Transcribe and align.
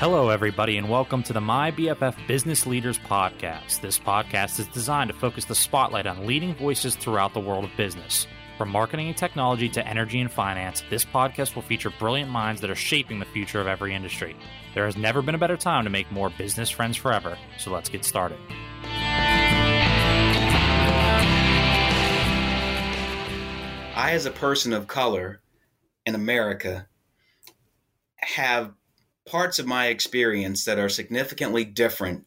Hello, 0.00 0.28
everybody, 0.28 0.76
and 0.76 0.88
welcome 0.88 1.24
to 1.24 1.32
the 1.32 1.40
My 1.40 1.72
BFF 1.72 2.14
Business 2.28 2.66
Leaders 2.66 3.00
Podcast. 3.00 3.80
This 3.80 3.98
podcast 3.98 4.60
is 4.60 4.68
designed 4.68 5.10
to 5.10 5.16
focus 5.16 5.44
the 5.44 5.56
spotlight 5.56 6.06
on 6.06 6.24
leading 6.24 6.54
voices 6.54 6.94
throughout 6.94 7.34
the 7.34 7.40
world 7.40 7.64
of 7.64 7.76
business. 7.76 8.28
From 8.56 8.68
marketing 8.68 9.08
and 9.08 9.16
technology 9.16 9.68
to 9.70 9.84
energy 9.84 10.20
and 10.20 10.30
finance, 10.30 10.84
this 10.88 11.04
podcast 11.04 11.56
will 11.56 11.62
feature 11.62 11.90
brilliant 11.98 12.30
minds 12.30 12.60
that 12.60 12.70
are 12.70 12.76
shaping 12.76 13.18
the 13.18 13.24
future 13.24 13.60
of 13.60 13.66
every 13.66 13.92
industry. 13.92 14.36
There 14.72 14.86
has 14.86 14.96
never 14.96 15.20
been 15.20 15.34
a 15.34 15.38
better 15.38 15.56
time 15.56 15.82
to 15.82 15.90
make 15.90 16.12
more 16.12 16.30
business 16.30 16.70
friends 16.70 16.96
forever, 16.96 17.36
so 17.58 17.72
let's 17.72 17.88
get 17.88 18.04
started. 18.04 18.38
I, 23.96 24.12
as 24.12 24.26
a 24.26 24.30
person 24.30 24.72
of 24.72 24.86
color 24.86 25.40
in 26.06 26.14
America, 26.14 26.86
have 28.14 28.77
parts 29.30 29.58
of 29.58 29.66
my 29.66 29.86
experience 29.86 30.64
that 30.64 30.78
are 30.78 30.88
significantly 30.88 31.64
different 31.64 32.26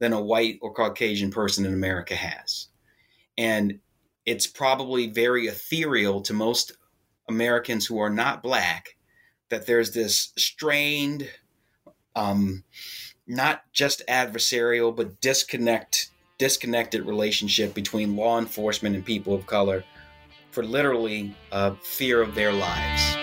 than 0.00 0.12
a 0.12 0.22
white 0.22 0.58
or 0.62 0.72
Caucasian 0.72 1.30
person 1.30 1.66
in 1.66 1.72
America 1.72 2.14
has. 2.14 2.68
And 3.36 3.80
it's 4.24 4.46
probably 4.46 5.08
very 5.08 5.46
ethereal 5.46 6.20
to 6.22 6.32
most 6.32 6.72
Americans 7.28 7.86
who 7.86 7.98
are 7.98 8.10
not 8.10 8.42
black 8.42 8.96
that 9.50 9.66
there's 9.66 9.92
this 9.92 10.32
strained, 10.36 11.28
um, 12.14 12.64
not 13.26 13.62
just 13.72 14.02
adversarial, 14.08 14.94
but 14.94 15.20
disconnect, 15.20 16.10
disconnected 16.38 17.06
relationship 17.06 17.74
between 17.74 18.16
law 18.16 18.38
enforcement 18.38 18.94
and 18.94 19.04
people 19.04 19.34
of 19.34 19.46
color 19.46 19.84
for 20.50 20.62
literally 20.62 21.34
uh, 21.52 21.74
fear 21.82 22.22
of 22.22 22.34
their 22.34 22.52
lives. 22.52 23.17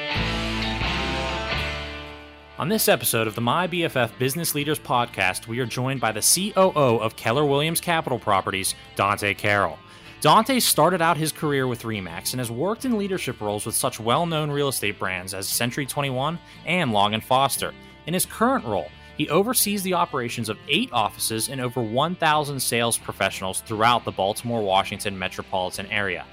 On 2.58 2.70
this 2.70 2.88
episode 2.88 3.28
of 3.28 3.36
the 3.36 3.42
My 3.42 3.68
BFF 3.68 4.18
Business 4.18 4.56
Leaders 4.56 4.80
Podcast, 4.80 5.46
we 5.46 5.60
are 5.60 5.66
joined 5.66 6.00
by 6.00 6.14
the 6.14 6.22
COO 6.22 7.02
of 7.02 7.18
Keller 7.18 7.44
Williams 7.44 7.82
Capital 7.82 8.18
Properties, 8.18 8.76
Dontae 8.96 9.38
Carroll. 9.38 9.78
Dontae 10.22 10.62
started 10.62 11.02
out 11.02 11.18
his 11.18 11.34
career 11.34 11.68
with 11.68 11.84
REMAX 11.84 12.32
and 12.32 12.40
has 12.40 12.50
worked 12.50 12.86
in 12.86 12.98
leadership 12.98 13.42
roles 13.42 13.66
with 13.66 13.76
such 13.76 14.00
well 14.00 14.26
known 14.26 14.50
real 14.50 14.70
estate 14.70 14.98
brands 14.98 15.34
as 15.34 15.50
Century 15.50 15.86
21 15.86 16.40
and 16.66 16.94
Long 16.94 17.20
& 17.22 17.22
Foster. 17.22 17.74
In 18.08 18.14
his 18.14 18.26
current 18.26 18.64
role, 18.64 18.90
he 19.18 19.28
oversees 19.28 19.84
the 19.84 19.96
operations 19.96 20.48
of 20.48 20.58
eight 20.70 20.90
offices 20.94 21.50
and 21.50 21.60
over 21.60 21.82
1,000 21.82 22.58
sales 22.58 22.98
professionals 22.98 23.60
throughout 23.62 24.06
the 24.06 24.12
Baltimore 24.12 24.64
Washington 24.64 25.20
metropolitan 25.20 25.88
area. 25.88 26.26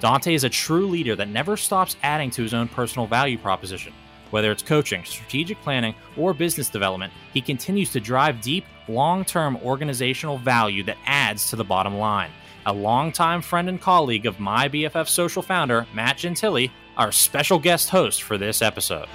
Dontae 0.00 0.34
is 0.34 0.42
a 0.42 0.50
true 0.50 0.88
leader 0.88 1.14
that 1.14 1.28
never 1.28 1.56
stops 1.56 1.94
adding 2.02 2.32
to 2.32 2.42
his 2.42 2.52
own 2.52 2.66
personal 2.66 3.06
value 3.06 3.38
proposition. 3.38 3.92
Whether 4.30 4.52
it's 4.52 4.62
coaching, 4.62 5.04
strategic 5.04 5.58
planning, 5.62 5.94
or 6.16 6.34
business 6.34 6.68
development, 6.68 7.12
he 7.32 7.40
continues 7.40 7.90
to 7.92 8.00
drive 8.00 8.42
deep, 8.42 8.64
long 8.86 9.24
term 9.24 9.56
organizational 9.64 10.36
value 10.36 10.82
that 10.84 10.98
adds 11.06 11.48
to 11.50 11.56
the 11.56 11.64
bottom 11.64 11.96
line. 11.96 12.30
A 12.66 12.72
longtime 12.72 13.40
friend 13.40 13.70
and 13.70 13.80
colleague 13.80 14.26
of 14.26 14.38
my 14.38 14.68
BFF 14.68 15.08
social 15.08 15.40
founder, 15.40 15.86
Matt 15.94 16.18
Gentile, 16.18 16.68
our 16.98 17.10
special 17.10 17.58
guest 17.58 17.88
host 17.88 18.22
for 18.22 18.36
this 18.36 18.60
episode. 18.60 19.08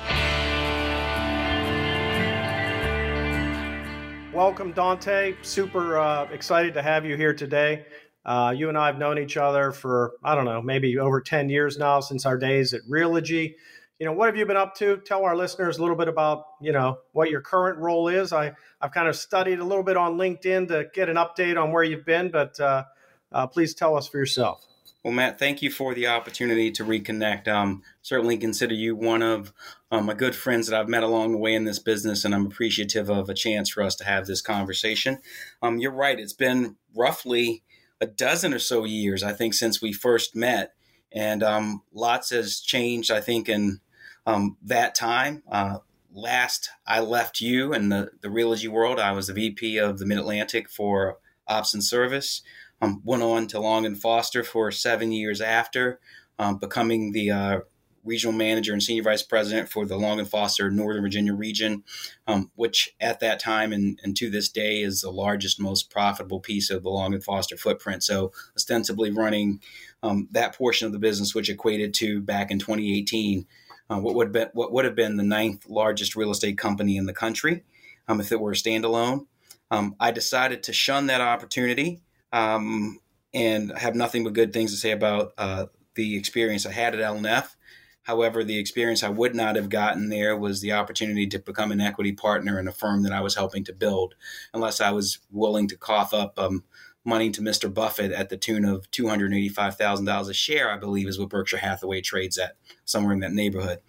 Welcome, 4.34 4.74
Dontae. 4.74 5.36
Super 5.46 6.00
uh, 6.00 6.28
excited 6.32 6.74
to 6.74 6.82
have 6.82 7.06
you 7.06 7.16
here 7.16 7.36
today. 7.36 7.86
Uh, 8.26 8.52
you 8.56 8.70
and 8.70 8.78
I 8.78 8.88
have 8.88 8.98
known 8.98 9.20
each 9.20 9.38
other 9.38 9.72
for, 9.72 10.14
I 10.24 10.34
don't 10.34 10.46
know, 10.46 10.62
maybe 10.62 10.98
over 10.98 11.22
10 11.22 11.50
years 11.50 11.78
now 11.78 12.00
since 12.00 12.26
our 12.26 12.38
days 12.38 12.74
at 12.74 12.82
Realogy 12.90 13.54
you 14.00 14.06
know, 14.06 14.14
what 14.14 14.28
have 14.28 14.36
you 14.36 14.46
been 14.46 14.58
up 14.58 14.76
to? 14.76 14.98
Tell 15.06 15.24
our 15.24 15.36
listeners 15.36 15.78
a 15.78 15.82
little 15.82 15.96
bit 15.96 16.08
about, 16.08 16.46
you 16.62 16.72
know, 16.72 16.98
what 17.12 17.30
your 17.30 17.42
current 17.42 17.78
role 17.78 18.08
is. 18.08 18.34
I, 18.34 18.54
I've 18.82 18.92
kind 18.92 19.08
of 19.08 19.16
studied 19.16 19.60
a 19.60 19.64
little 19.64 19.84
bit 19.84 19.98
on 19.98 20.18
LinkedIn 20.18 20.68
to 20.70 20.86
get 20.94 21.10
an 21.10 21.16
update 21.16 21.62
on 21.62 21.72
where 21.72 21.84
you've 21.84 22.06
been, 22.06 22.32
but 22.32 22.60
uh, 22.60 22.84
uh, 23.32 23.48
please 23.48 23.74
tell 23.74 23.96
us 23.96 24.08
for 24.08 24.18
yourself. 24.18 24.66
Well, 25.04 25.14
Matt, 25.14 25.38
thank 25.38 25.62
you 25.62 25.70
for 25.70 25.94
the 25.94 26.08
opportunity 26.08 26.72
to 26.72 26.86
reconnect. 26.86 27.50
Um, 27.50 27.84
certainly 28.02 28.38
consider 28.38 28.74
you 28.74 28.96
one 28.96 29.22
of 29.22 29.52
um, 29.92 30.06
my 30.06 30.14
good 30.14 30.34
friends 30.34 30.68
that 30.68 30.80
I've 30.80 30.88
met 30.88 31.04
along 31.04 31.34
the 31.34 31.38
way 31.38 31.54
in 31.54 31.66
this 31.66 31.80
business, 31.80 32.24
and 32.24 32.34
I'm 32.34 32.46
appreciative 32.46 33.10
of 33.10 33.30
a 33.30 33.34
chance 33.34 33.70
for 33.70 33.84
us 33.84 33.96
to 33.98 34.06
have 34.06 34.28
this 34.28 34.42
conversation. 34.42 35.20
Um, 35.62 35.78
you're 35.78 35.92
right; 35.92 36.18
it's 36.18 36.34
been 36.34 36.78
roughly 36.96 37.64
a 38.00 38.08
dozen 38.08 38.54
or 38.54 38.60
so 38.60 38.86
years, 38.86 39.24
I 39.24 39.34
think, 39.34 39.54
since 39.54 39.82
we 39.82 39.92
first 39.92 40.38
met, 40.38 40.74
and 41.12 41.44
um, 41.44 41.84
lots 41.94 42.30
has 42.30 42.62
changed. 42.62 43.12
I 43.12 43.20
think 43.20 43.50
in 43.50 43.82
um, 44.26 44.58
that 44.62 44.96
time. 44.96 45.44
Uh, 45.50 45.80
last 46.14 46.70
I 46.86 47.00
left 47.00 47.42
you 47.42 47.74
in 47.74 47.90
the, 47.90 48.12
the 48.22 48.28
Realogy 48.28 48.70
world, 48.70 49.00
I 49.00 49.12
was 49.12 49.28
the 49.28 49.34
VP 49.34 49.78
of 49.78 50.00
the 50.00 50.06
Mid 50.06 50.18
Atlantic 50.18 50.70
for 50.70 51.18
Ops 51.48 51.74
and 51.74 51.84
Service. 51.84 52.42
Um, 52.82 53.02
went 53.06 53.24
on 53.24 53.48
to 53.48 53.60
Long 53.60 53.86
and 53.86 54.00
Foster 54.00 54.44
for 54.44 54.70
seven 54.72 55.12
years 55.12 55.40
after, 55.40 56.00
um, 56.38 56.58
becoming 56.58 57.14
the 57.14 57.32
uh, 57.32 57.60
regional 58.04 58.34
manager 58.34 58.74
and 58.74 58.84
senior 58.84 59.04
vice 59.04 59.24
president 59.24 59.70
for 59.70 59.86
the 59.86 59.96
Long 59.96 60.20
and 60.20 60.28
Foster 60.28 60.70
Northern 60.70 61.02
Virginia 61.02 61.34
region, 61.34 61.84
um, 62.28 62.52
which 62.56 62.94
at 63.00 63.20
that 63.22 63.40
time 63.40 63.72
and, 63.72 64.00
and, 64.04 64.16
to 64.18 64.30
this 64.30 64.50
day 64.50 64.82
is 64.82 65.02
the 65.02 65.12
largest, 65.12 65.60
most 65.60 65.90
profitable 65.90 66.40
piece 66.40 66.70
of 66.70 66.84
the 66.84 66.90
Long 66.90 67.14
and 67.14 67.24
Foster 67.24 67.56
footprint. 67.56 68.04
So, 68.04 68.32
ostensibly 68.56 69.12
running 69.12 69.62
um, 70.02 70.28
that 70.32 70.56
portion 70.56 70.86
of 70.86 70.92
the 70.92 71.00
business, 71.00 71.34
which 71.34 71.50
equated 71.50 71.94
to 71.96 72.20
back 72.22 72.52
in 72.52 72.60
2018 72.60 73.46
uh, 73.94 74.00
what 74.00 74.16
would 74.16 74.28
have 74.28 74.34
been 74.34 74.50
what 74.54 74.72
would 74.72 74.86
have 74.86 74.96
been 74.96 75.18
the 75.18 75.24
ninth 75.24 75.66
largest 75.70 76.16
real 76.16 76.32
estate 76.32 76.58
company 76.58 76.98
in 76.98 77.06
the 77.06 77.14
country 77.14 77.64
um, 78.08 78.20
if 78.20 78.32
it 78.32 78.40
were 78.40 78.52
a 78.52 78.56
standalone. 78.56 79.28
Um, 79.72 79.96
I 80.00 80.12
decided 80.12 80.64
to 80.64 80.74
shun 80.74 81.08
that 81.08 81.22
opportunity 81.22 82.02
um, 82.32 83.00
and 83.34 83.72
have 83.78 83.96
nothing 83.96 84.24
but 84.24 84.34
good 84.34 84.54
things 84.54 84.72
to 84.72 84.78
say 84.78 84.92
about 84.92 85.34
uh, 85.38 85.66
the 85.96 86.18
experience 86.18 86.66
I 86.66 86.72
had 86.72 86.96
at 86.96 87.02
LNF. 87.02 87.56
However, 88.04 88.44
the 88.44 88.60
experience 88.60 89.02
I 89.02 89.10
would 89.10 89.34
not 89.34 89.56
have 89.56 89.70
gotten 89.70 90.10
there 90.10 90.36
was 90.36 90.60
the 90.60 90.74
opportunity 90.74 91.26
to 91.28 91.40
become 91.40 91.72
an 91.72 91.80
equity 91.80 92.12
partner 92.12 92.60
in 92.60 92.68
a 92.68 92.72
firm 92.74 93.04
that 93.04 93.14
I 93.14 93.22
was 93.22 93.36
helping 93.36 93.64
to 93.66 93.74
build, 93.74 94.16
unless 94.54 94.82
I 94.82 94.92
was 94.92 95.20
willing 95.32 95.70
to 95.70 95.78
cough 95.78 96.14
up 96.14 96.38
um, 96.38 96.66
money 97.06 97.30
to 97.32 97.42
Mr. 97.42 97.74
Buffett 97.74 98.12
at 98.12 98.30
the 98.30 98.38
tune 98.38 98.66
of 98.66 98.90
$285,000 98.92 100.30
a 100.30 100.34
share, 100.34 100.72
I 100.72 100.78
believe 100.78 101.08
is 101.08 101.20
what 101.20 101.30
Berkshire 101.30 101.58
Hathaway 101.58 102.02
trades 102.02 102.38
at, 102.38 102.56
somewhere 102.86 103.14
in 103.14 103.20
that 103.20 103.34
neighborhood. 103.34 103.80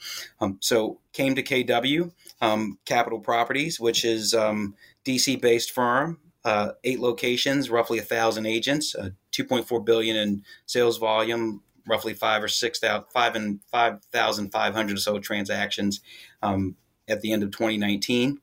Um, 0.41 0.59
so 0.61 1.01
came 1.13 1.35
to 1.35 1.43
KW 1.43 2.13
um, 2.41 2.79
Capital 2.85 3.21
Properties, 3.21 3.79
which 3.79 4.05
is 4.05 4.35
um, 4.35 4.75
DC 5.05 5.41
based 5.41 5.71
firm, 5.71 6.19
uh, 6.45 6.73
eight 6.83 7.01
locations, 7.01 7.71
roughly 7.71 7.99
a 7.99 8.03
thousand 8.03 8.47
agents, 8.47 8.95
uh, 8.95 9.11
2.4 9.33 9.85
billion 9.85 10.17
in 10.17 10.43
sales 10.67 10.99
volume, 10.99 11.63
roughly 11.87 12.15
five 12.15 12.43
or 12.43 12.49
six 12.49 12.79
thousand, 12.79 13.05
five 13.13 13.37
and 13.37 13.61
five 13.71 14.03
thousand 14.13 14.51
five 14.51 14.75
hundred 14.75 14.97
or 14.97 15.01
so 15.01 15.19
transactions 15.19 16.01
um, 16.43 16.77
at 17.09 17.21
the 17.21 17.33
end 17.33 17.43
of 17.43 17.51
2019 17.51 18.41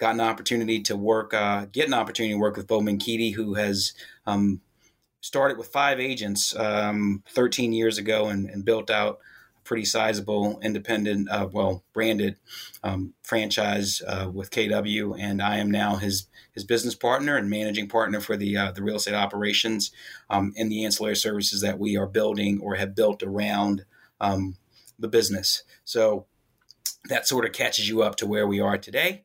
got 0.00 0.14
an 0.14 0.20
opportunity 0.20 0.80
to 0.80 0.96
work, 0.96 1.34
uh, 1.34 1.66
get 1.70 1.86
an 1.86 1.94
opportunity 1.94 2.32
to 2.32 2.40
work 2.40 2.56
with 2.56 2.66
Bowman 2.66 2.98
Menkiti, 2.98 3.34
who 3.34 3.54
has 3.54 3.92
um, 4.26 4.62
started 5.20 5.58
with 5.58 5.68
five 5.68 6.00
agents 6.00 6.56
um, 6.56 7.22
13 7.28 7.74
years 7.74 7.98
ago 7.98 8.28
and, 8.28 8.48
and, 8.48 8.64
built 8.64 8.90
out 8.90 9.18
a 9.58 9.60
pretty 9.62 9.84
sizable 9.84 10.58
independent, 10.62 11.30
uh, 11.30 11.46
well, 11.52 11.84
branded 11.92 12.36
um, 12.82 13.12
franchise 13.22 14.00
uh, 14.06 14.30
with 14.32 14.50
KW. 14.50 15.16
And 15.20 15.42
I 15.42 15.58
am 15.58 15.70
now 15.70 15.96
his 15.96 16.26
his 16.54 16.64
business 16.64 16.94
partner 16.94 17.36
and 17.36 17.50
managing 17.50 17.86
partner 17.86 18.20
for 18.20 18.38
the 18.38 18.56
uh, 18.56 18.72
the 18.72 18.82
real 18.82 18.96
estate 18.96 19.14
operations 19.14 19.90
um, 20.30 20.54
and 20.56 20.72
the 20.72 20.82
ancillary 20.82 21.16
services 21.16 21.60
that 21.60 21.78
we 21.78 21.98
are 21.98 22.06
building 22.06 22.58
or 22.62 22.76
have 22.76 22.96
built 22.96 23.22
around 23.22 23.84
um, 24.18 24.56
the 24.98 25.08
business. 25.08 25.62
So 25.84 26.24
that 27.10 27.28
sort 27.28 27.44
of 27.44 27.52
catches 27.52 27.86
you 27.86 28.02
up 28.02 28.16
to 28.16 28.26
where 28.26 28.46
we 28.46 28.60
are 28.60 28.78
today 28.78 29.24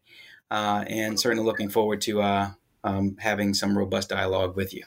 and 0.51 1.19
certainly 1.19 1.43
looking 1.43 1.69
forward 1.69 2.01
to 2.01 2.21
uh, 2.21 2.51
um, 2.83 3.17
having 3.19 3.53
some 3.53 3.77
robust 3.77 4.09
dialogue 4.09 4.55
with 4.55 4.73
you. 4.73 4.83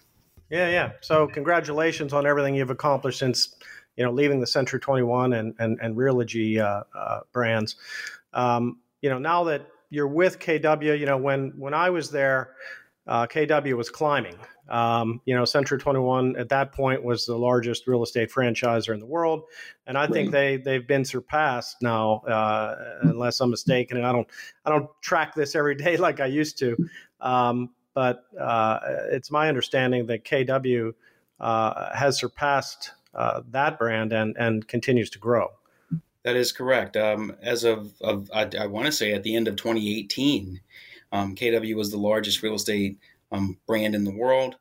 Yeah, 0.51 0.69
yeah. 0.71 0.93
So 1.01 1.27
congratulations 1.27 2.13
on 2.13 2.27
everything 2.27 2.55
you've 2.55 2.71
accomplished 2.71 3.19
since 3.19 3.55
you 3.97 4.05
know 4.05 4.11
leaving 4.11 4.41
the 4.41 4.47
Century 4.47 4.81
21 4.81 5.33
and 5.35 5.55
and, 5.59 5.79
and 5.83 5.97
Realogy 5.97 6.59
uh, 6.59 6.85
uh, 6.97 7.21
brands. 7.33 7.77
Um, 8.33 8.79
you 9.03 9.11
know, 9.11 9.19
now 9.19 9.45
that 9.45 9.67
you're 9.91 10.09
with 10.09 10.39
KW, 10.39 10.99
you 10.99 11.07
know 11.07 11.19
when 11.19 11.53
when 11.57 11.75
I 11.75 11.91
was 11.91 12.11
there, 12.11 12.55
uh, 13.07 13.27
KW 13.27 13.77
was 13.77 13.91
climbing. 13.91 14.37
Um, 14.69 15.21
you 15.25 15.35
know, 15.35 15.45
Century 15.45 15.79
21 15.79 16.37
at 16.37 16.49
that 16.51 16.73
point 16.73 17.03
was 17.03 17.27
the 17.27 17.37
largest 17.37 17.87
real 17.87 18.03
estate 18.03 18.31
franchisor 18.31 18.93
in 18.93 19.01
the 19.01 19.07
world, 19.07 19.45
and 19.87 19.97
I 19.97 20.07
think 20.07 20.31
they 20.31 20.57
they've 20.59 20.87
been 20.87 21.05
surpassed 21.05 21.77
now, 21.81 22.19
uh, 22.21 22.99
unless 23.03 23.41
I'm 23.41 23.51
mistaken. 23.51 23.97
And 23.97 24.07
I 24.07 24.13
don't 24.13 24.29
I 24.65 24.71
don't 24.71 24.89
track 25.01 25.35
this 25.35 25.55
every 25.55 25.75
day 25.85 25.97
like 25.97 26.21
I 26.21 26.27
used 26.27 26.59
to, 26.59 26.77
um, 27.21 27.71
but 27.95 28.25
uh, 28.39 28.79
it's 29.11 29.31
my 29.31 29.49
understanding 29.49 30.07
that 30.07 30.25
KW 30.25 30.93
uh, 31.41 31.97
has 31.97 32.19
surpassed 32.19 32.93
uh, 33.15 33.43
that 33.51 33.79
brand 33.79 34.13
and 34.13 34.37
and 34.39 34.67
continues 34.69 35.11
to 35.11 35.19
grow. 35.19 35.49
That 36.25 36.37
is 36.37 36.53
correct. 36.53 36.97
Um, 36.97 37.37
as 37.41 37.65
of, 37.65 37.95
of 38.03 38.31
I, 38.35 38.51
I 38.61 38.67
want 38.67 38.87
to 38.87 38.93
say 38.93 39.15
at 39.15 39.23
the 39.23 39.35
end 39.35 39.49
of 39.49 39.57
2018, 39.57 40.61
Um, 41.11 41.35
KW 41.35 41.75
was 41.75 41.91
the 41.91 41.97
largest 41.97 42.43
real 42.43 42.55
estate 42.55 42.99
um, 43.33 43.59
brand 43.67 43.95
in 43.95 44.05
the 44.05 44.11
world. 44.11 44.57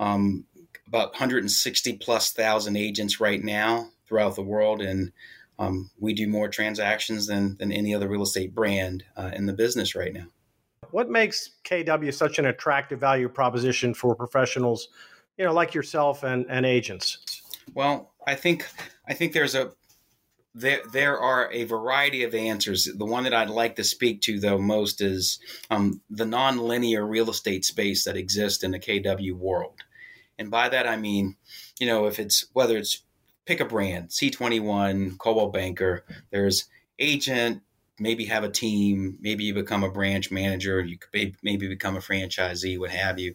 Um, 0.00 0.44
about 0.86 1.12
160 1.12 1.98
plus 1.98 2.32
thousand 2.32 2.76
agents 2.76 3.20
right 3.20 3.42
now 3.42 3.90
throughout 4.06 4.34
the 4.34 4.42
world, 4.42 4.80
and 4.80 5.12
um, 5.58 5.90
we 5.98 6.14
do 6.14 6.26
more 6.26 6.48
transactions 6.48 7.26
than 7.26 7.56
than 7.58 7.72
any 7.72 7.94
other 7.94 8.08
real 8.08 8.22
estate 8.22 8.54
brand 8.54 9.04
uh, 9.16 9.30
in 9.34 9.46
the 9.46 9.52
business 9.52 9.94
right 9.94 10.12
now. 10.12 10.26
What 10.90 11.10
makes 11.10 11.50
KW 11.64 12.14
such 12.14 12.38
an 12.38 12.46
attractive 12.46 12.98
value 12.98 13.28
proposition 13.28 13.92
for 13.92 14.14
professionals, 14.14 14.88
you 15.36 15.44
know, 15.44 15.52
like 15.52 15.74
yourself 15.74 16.22
and, 16.22 16.46
and 16.48 16.64
agents? 16.64 17.42
Well, 17.74 18.12
I 18.26 18.34
think 18.34 18.66
I 19.06 19.14
think 19.14 19.32
there's 19.32 19.54
a 19.54 19.72
there 20.58 20.80
there 20.92 21.18
are 21.18 21.50
a 21.52 21.64
variety 21.64 22.24
of 22.24 22.34
answers. 22.34 22.84
The 22.84 23.04
one 23.04 23.24
that 23.24 23.34
I'd 23.34 23.50
like 23.50 23.76
to 23.76 23.84
speak 23.84 24.20
to 24.22 24.40
though 24.40 24.58
most 24.58 25.00
is 25.00 25.38
um, 25.70 26.00
the 26.10 26.24
nonlinear 26.24 27.08
real 27.08 27.30
estate 27.30 27.64
space 27.64 28.04
that 28.04 28.16
exists 28.16 28.64
in 28.64 28.72
the 28.72 28.78
KW 28.78 29.34
world, 29.34 29.84
and 30.38 30.50
by 30.50 30.68
that 30.68 30.86
I 30.86 30.96
mean, 30.96 31.36
you 31.78 31.86
know, 31.86 32.06
if 32.06 32.18
it's 32.18 32.46
whether 32.52 32.76
it's 32.76 33.02
pick 33.46 33.60
a 33.60 33.64
brand, 33.64 34.08
C21, 34.08 35.16
Coldwell 35.18 35.48
Banker, 35.48 36.04
there's 36.30 36.66
agent, 36.98 37.62
maybe 37.98 38.26
have 38.26 38.44
a 38.44 38.50
team, 38.50 39.16
maybe 39.20 39.44
you 39.44 39.54
become 39.54 39.84
a 39.84 39.90
branch 39.90 40.30
manager, 40.30 40.80
you 40.80 40.98
could 40.98 41.36
maybe 41.42 41.68
become 41.68 41.96
a 41.96 42.00
franchisee, 42.00 42.78
what 42.78 42.90
have 42.90 43.18
you. 43.18 43.34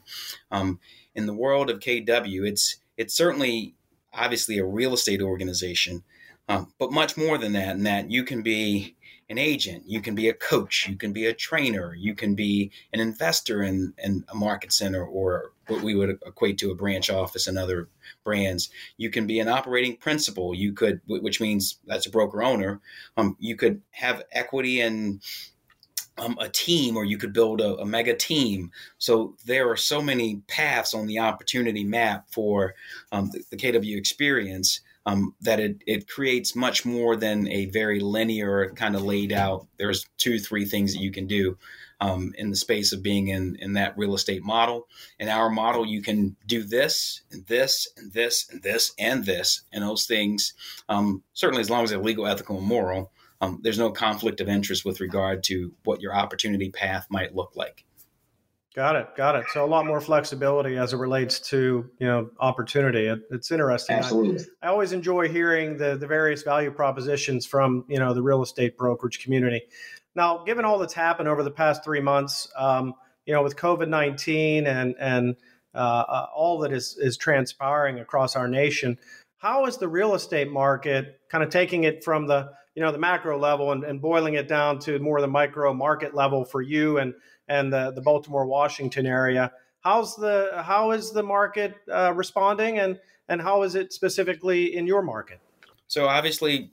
Um, 0.52 0.80
in 1.16 1.26
the 1.26 1.34
world 1.34 1.70
of 1.70 1.80
KW, 1.80 2.48
it's 2.48 2.78
it's 2.98 3.16
certainly 3.16 3.76
obviously 4.14 4.58
a 4.58 4.66
real 4.66 4.94
estate 4.94 5.22
organization, 5.22 6.04
um, 6.50 6.72
but 6.80 6.92
much 6.92 7.18
more 7.18 7.38
than 7.38 7.54
that. 7.54 7.76
In 7.76 7.84
that 7.84 8.12
you 8.12 8.24
can 8.24 8.42
be 8.42 8.96
an 9.30 9.38
agent, 9.38 9.84
you 9.88 10.02
can 10.02 10.16
be 10.16 10.30
a 10.30 10.34
coach, 10.34 10.88
you 10.90 10.96
can 10.96 11.14
be 11.14 11.26
a 11.26 11.34
trainer, 11.34 11.96
you 11.96 12.14
can 12.14 12.36
be 12.36 12.72
an 12.92 13.00
investor 13.00 13.64
in, 13.64 13.94
in 13.98 14.24
a 14.30 14.36
market 14.36 14.74
center 14.74 15.04
or 15.06 15.54
what 15.68 15.82
we 15.82 15.96
would 15.96 16.20
equate 16.26 16.58
to 16.58 16.72
a 16.72 16.76
branch 16.76 17.10
office 17.10 17.48
and 17.48 17.58
other 17.58 17.90
brands. 18.24 18.70
You 18.98 19.10
can 19.10 19.26
be 19.26 19.40
an 19.40 19.48
operating 19.48 19.96
principal. 19.96 20.54
You 20.54 20.74
could, 20.74 21.00
which 21.08 21.40
means 21.40 21.80
that's 21.86 22.06
a 22.06 22.12
broker 22.12 22.44
owner. 22.44 22.82
Um, 23.16 23.38
you 23.40 23.56
could 23.56 23.82
have 23.92 24.24
equity 24.32 24.82
in 24.82 25.22
um, 26.18 26.38
a 26.40 26.50
team 26.50 26.96
or 26.96 27.06
you 27.06 27.18
could 27.18 27.34
build 27.34 27.60
a, 27.60 27.76
a, 27.78 27.86
mega 27.86 28.14
team. 28.14 28.72
So 29.00 29.36
there 29.46 29.70
are 29.72 29.76
so 29.76 30.02
many 30.02 30.42
paths 30.48 30.94
on 30.94 31.08
the 31.08 31.20
opportunity 31.20 31.84
map 31.84 32.26
for 32.30 32.76
um, 33.12 33.32
the, 33.32 33.44
the, 33.50 33.58
KW 33.58 33.98
experience 33.98 34.82
um, 35.06 35.36
that 35.42 35.60
it, 35.60 35.84
it 35.86 36.08
creates 36.08 36.56
much 36.56 36.86
more 36.86 37.16
than 37.16 37.48
a 37.48 37.66
very 37.66 38.00
linear 38.00 38.72
kind 38.76 38.96
of 38.96 39.04
laid 39.04 39.32
out. 39.32 39.68
There's 39.78 40.06
two, 40.18 40.40
three 40.40 40.66
things 40.66 40.94
that 40.94 41.02
you 41.02 41.12
can 41.12 41.28
do. 41.28 41.58
Um, 42.02 42.34
in 42.38 42.50
the 42.50 42.58
space 42.58 42.92
of 42.92 43.02
being 43.02 43.30
in, 43.30 43.56
in 43.62 43.74
that 43.74 43.98
real 43.98 44.14
estate 44.14 44.44
model. 44.44 44.90
In 45.20 45.30
our 45.30 45.50
model, 45.50 45.86
you 45.86 46.02
can 46.02 46.36
do 46.46 46.62
this 46.64 47.22
and 47.32 47.46
this 47.48 47.88
and 47.96 48.12
this 48.12 48.50
and 48.52 48.62
this 48.62 48.92
and 49.00 49.26
this, 49.26 49.62
and 49.72 49.86
those 49.86 50.06
things, 50.06 50.54
um, 50.90 51.24
certainly 51.32 51.62
as 51.62 51.70
long 51.70 51.86
as 51.86 51.92
they're 51.92 52.00
legal, 52.00 52.28
ethical, 52.28 52.58
and 52.58 52.68
moral, 52.68 53.14
um, 53.40 53.60
there's 53.62 53.80
no 53.80 53.90
conflict 53.90 54.42
of 54.42 54.50
interest 54.50 54.84
with 54.84 55.00
regard 55.00 55.44
to 55.44 55.74
what 55.86 56.02
your 56.02 56.14
opportunity 56.14 56.70
path 56.70 57.08
might 57.10 57.36
look 57.36 57.54
like. 57.56 57.86
Got 58.76 58.96
it. 58.96 59.16
Got 59.16 59.36
it. 59.36 59.46
So 59.54 59.64
a 59.64 59.68
lot 59.68 59.86
more 59.86 60.02
flexibility 60.02 60.78
as 60.78 60.94
it 60.94 60.98
relates 60.98 61.40
to 61.52 61.88
you 62.00 62.08
know 62.08 62.32
opportunity. 62.40 63.06
It, 63.06 63.20
it's 63.30 63.52
interesting. 63.52 63.98
Absolutely. 63.98 64.44
I, 64.64 64.68
I, 64.68 64.70
always 64.72 64.94
enjoy 64.94 65.30
hearing 65.30 65.78
the 65.78 65.96
the 65.96 66.08
various 66.08 66.42
value 66.42 66.72
propositions 66.72 67.46
from 67.46 67.86
you 67.88 68.00
know 68.00 68.16
the 68.16 68.24
real 68.24 68.42
estate 68.42 68.76
brokerage 68.76 69.24
community. 69.24 69.62
Now, 70.16 70.44
given 70.44 70.66
all 70.66 70.80
that's 70.80 70.94
happened 70.94 71.30
over 71.30 71.44
the 71.44 71.52
past 71.52 71.84
three 71.84 72.00
months, 72.00 72.52
um, 72.58 72.96
you 73.28 73.34
know, 73.34 73.44
with 73.44 73.56
COVID 73.58 73.90
nineteen 73.90 74.66
and 74.66 74.96
and 75.00 75.36
uh, 75.76 75.78
uh, 75.78 76.28
all 76.36 76.58
that 76.60 76.74
is 76.74 76.98
is 77.00 77.16
transpiring 77.16 78.00
across 78.00 78.36
our 78.36 78.48
nation, 78.48 78.98
how 79.38 79.68
is 79.68 79.78
the 79.78 79.88
real 79.88 80.16
estate 80.16 80.52
market 80.52 81.20
kind 81.30 81.44
of 81.44 81.52
taking 81.52 81.84
it 81.84 82.04
from 82.04 82.26
the 82.26 82.50
you 82.74 82.82
know 82.82 82.92
the 82.92 82.98
macro 82.98 83.38
level 83.38 83.72
and, 83.72 83.84
and 83.84 84.02
boiling 84.02 84.34
it 84.34 84.48
down 84.48 84.80
to 84.80 84.98
more 84.98 85.18
of 85.18 85.22
the 85.22 85.28
micro 85.28 85.76
market 85.76 86.16
level 86.16 86.44
for 86.44 86.62
you 86.62 86.98
and 86.98 87.14
and 87.48 87.72
the, 87.72 87.92
the 87.92 88.02
Baltimore 88.02 88.46
Washington 88.46 89.06
area. 89.06 89.52
How's 89.82 90.16
the 90.16 90.64
how 90.64 90.92
is 90.92 91.12
the 91.12 91.24
market 91.24 91.76
uh, 91.92 92.14
responding 92.14 92.80
and 92.80 93.00
and 93.28 93.42
how 93.42 93.64
is 93.64 93.76
it 93.76 93.94
specifically 93.94 94.76
in 94.76 94.88
your 94.88 95.02
market? 95.02 95.40
So 95.88 96.08
obviously, 96.08 96.72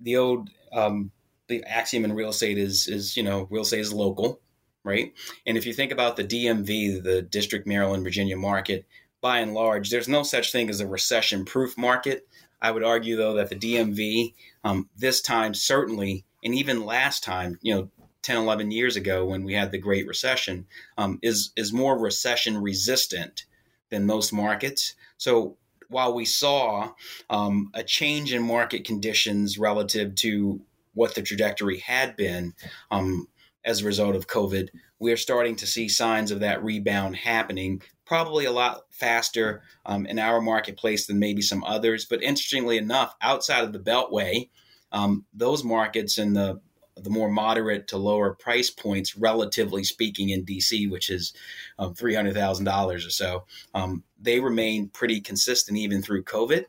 the 0.00 0.16
old 0.16 0.50
um, 0.72 1.10
the 1.48 1.64
axiom 1.64 2.04
in 2.04 2.12
real 2.12 2.30
estate 2.30 2.58
is 2.58 2.86
is 2.86 3.16
you 3.16 3.22
know 3.22 3.46
real 3.50 3.62
estate 3.62 3.80
is 3.80 3.92
local, 3.92 4.40
right? 4.84 5.12
And 5.46 5.56
if 5.56 5.66
you 5.66 5.72
think 5.72 5.92
about 5.92 6.16
the 6.16 6.24
DMV, 6.24 7.02
the 7.02 7.22
District 7.22 7.66
Maryland 7.66 8.04
Virginia 8.04 8.36
market, 8.36 8.86
by 9.20 9.38
and 9.38 9.54
large, 9.54 9.90
there's 9.90 10.08
no 10.08 10.22
such 10.22 10.52
thing 10.52 10.70
as 10.70 10.80
a 10.80 10.86
recession 10.86 11.44
proof 11.44 11.76
market. 11.76 12.26
I 12.62 12.70
would 12.70 12.84
argue, 12.84 13.16
though, 13.16 13.34
that 13.34 13.48
the 13.48 13.56
DMV 13.56 14.34
um, 14.64 14.88
this 14.96 15.20
time 15.20 15.54
certainly, 15.54 16.24
and 16.44 16.54
even 16.54 16.84
last 16.84 17.24
time, 17.24 17.58
you 17.62 17.74
know, 17.74 17.90
10, 18.22 18.36
11 18.36 18.70
years 18.70 18.96
ago 18.96 19.24
when 19.26 19.44
we 19.44 19.54
had 19.54 19.70
the 19.70 19.78
Great 19.78 20.06
Recession, 20.06 20.66
um, 20.98 21.18
is, 21.22 21.52
is 21.56 21.72
more 21.72 21.98
recession 21.98 22.58
resistant 22.58 23.44
than 23.90 24.06
most 24.06 24.32
markets. 24.32 24.94
So 25.16 25.56
while 25.88 26.14
we 26.14 26.24
saw 26.24 26.92
um, 27.28 27.70
a 27.74 27.82
change 27.82 28.32
in 28.32 28.42
market 28.42 28.84
conditions 28.84 29.58
relative 29.58 30.14
to 30.16 30.60
what 30.94 31.14
the 31.14 31.22
trajectory 31.22 31.78
had 31.78 32.16
been 32.16 32.54
um, 32.90 33.26
as 33.64 33.80
a 33.80 33.86
result 33.86 34.16
of 34.16 34.26
COVID, 34.26 34.68
we 34.98 35.12
are 35.12 35.16
starting 35.16 35.56
to 35.56 35.66
see 35.66 35.88
signs 35.88 36.30
of 36.30 36.40
that 36.40 36.62
rebound 36.62 37.16
happening 37.16 37.82
probably 38.10 38.44
a 38.44 38.50
lot 38.50 38.82
faster 38.90 39.62
um, 39.86 40.04
in 40.04 40.18
our 40.18 40.40
marketplace 40.40 41.06
than 41.06 41.20
maybe 41.20 41.40
some 41.40 41.62
others. 41.62 42.04
But 42.04 42.24
interestingly 42.24 42.76
enough, 42.76 43.14
outside 43.22 43.62
of 43.62 43.72
the 43.72 43.78
Beltway, 43.78 44.48
um, 44.90 45.24
those 45.32 45.62
markets 45.62 46.18
in 46.18 46.32
the 46.32 46.60
the 47.02 47.10
more 47.10 47.30
moderate 47.30 47.88
to 47.88 47.96
lower 47.96 48.34
price 48.34 48.70
points, 48.70 49.16
relatively 49.16 49.84
speaking, 49.84 50.30
in 50.30 50.44
DC, 50.44 50.90
which 50.90 51.10
is 51.10 51.32
um, 51.78 51.94
three 51.94 52.14
hundred 52.14 52.34
thousand 52.34 52.64
dollars 52.64 53.06
or 53.06 53.10
so, 53.10 53.44
um, 53.74 54.04
they 54.20 54.40
remain 54.40 54.88
pretty 54.88 55.20
consistent 55.20 55.78
even 55.78 56.02
through 56.02 56.24
COVID. 56.24 56.66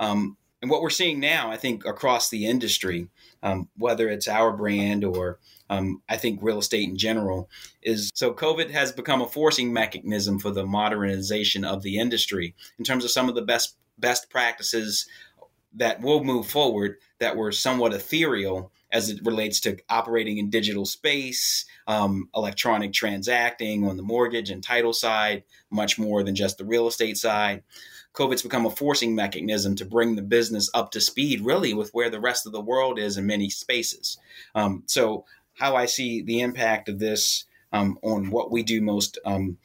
Um, 0.00 0.36
and 0.60 0.70
what 0.70 0.82
we're 0.82 0.90
seeing 0.90 1.20
now, 1.20 1.50
I 1.50 1.56
think, 1.56 1.84
across 1.84 2.30
the 2.30 2.46
industry, 2.46 3.08
um, 3.42 3.68
whether 3.76 4.08
it's 4.08 4.26
our 4.26 4.52
brand 4.52 5.04
or 5.04 5.38
um, 5.70 6.02
I 6.08 6.16
think 6.16 6.40
real 6.42 6.58
estate 6.58 6.88
in 6.88 6.96
general 6.96 7.48
is 7.82 8.10
so 8.14 8.32
COVID 8.32 8.70
has 8.70 8.90
become 8.90 9.20
a 9.20 9.28
forcing 9.28 9.72
mechanism 9.72 10.38
for 10.38 10.50
the 10.50 10.66
modernization 10.66 11.64
of 11.64 11.82
the 11.82 11.98
industry 11.98 12.54
in 12.78 12.84
terms 12.84 13.04
of 13.04 13.10
some 13.10 13.28
of 13.28 13.34
the 13.34 13.42
best 13.42 13.76
best 13.98 14.30
practices 14.30 15.06
that 15.74 16.00
will 16.00 16.24
move 16.24 16.46
forward 16.46 16.96
that 17.18 17.36
were 17.36 17.52
somewhat 17.52 17.92
ethereal 17.92 18.72
as 18.90 19.10
it 19.10 19.24
relates 19.24 19.60
to 19.60 19.76
operating 19.88 20.38
in 20.38 20.50
digital 20.50 20.86
space, 20.86 21.66
um, 21.86 22.28
electronic 22.34 22.92
transacting 22.92 23.86
on 23.86 23.96
the 23.96 24.02
mortgage 24.02 24.50
and 24.50 24.62
title 24.62 24.92
side, 24.92 25.44
much 25.70 25.98
more 25.98 26.22
than 26.22 26.34
just 26.34 26.58
the 26.58 26.64
real 26.64 26.88
estate 26.88 27.16
side. 27.16 27.62
COVID's 28.14 28.42
become 28.42 28.66
a 28.66 28.70
forcing 28.70 29.14
mechanism 29.14 29.76
to 29.76 29.84
bring 29.84 30.16
the 30.16 30.22
business 30.22 30.70
up 30.74 30.90
to 30.90 31.00
speed, 31.00 31.42
really, 31.42 31.74
with 31.74 31.90
where 31.90 32.10
the 32.10 32.20
rest 32.20 32.46
of 32.46 32.52
the 32.52 32.60
world 32.60 32.98
is 32.98 33.16
in 33.16 33.26
many 33.26 33.50
spaces. 33.50 34.18
Um, 34.54 34.82
so 34.86 35.24
how 35.54 35.76
I 35.76 35.86
see 35.86 36.22
the 36.22 36.40
impact 36.40 36.88
of 36.88 36.98
this 36.98 37.44
um, 37.72 37.98
on 38.02 38.30
what 38.30 38.50
we 38.50 38.62
do 38.62 38.80
most 38.80 39.18
um, 39.24 39.58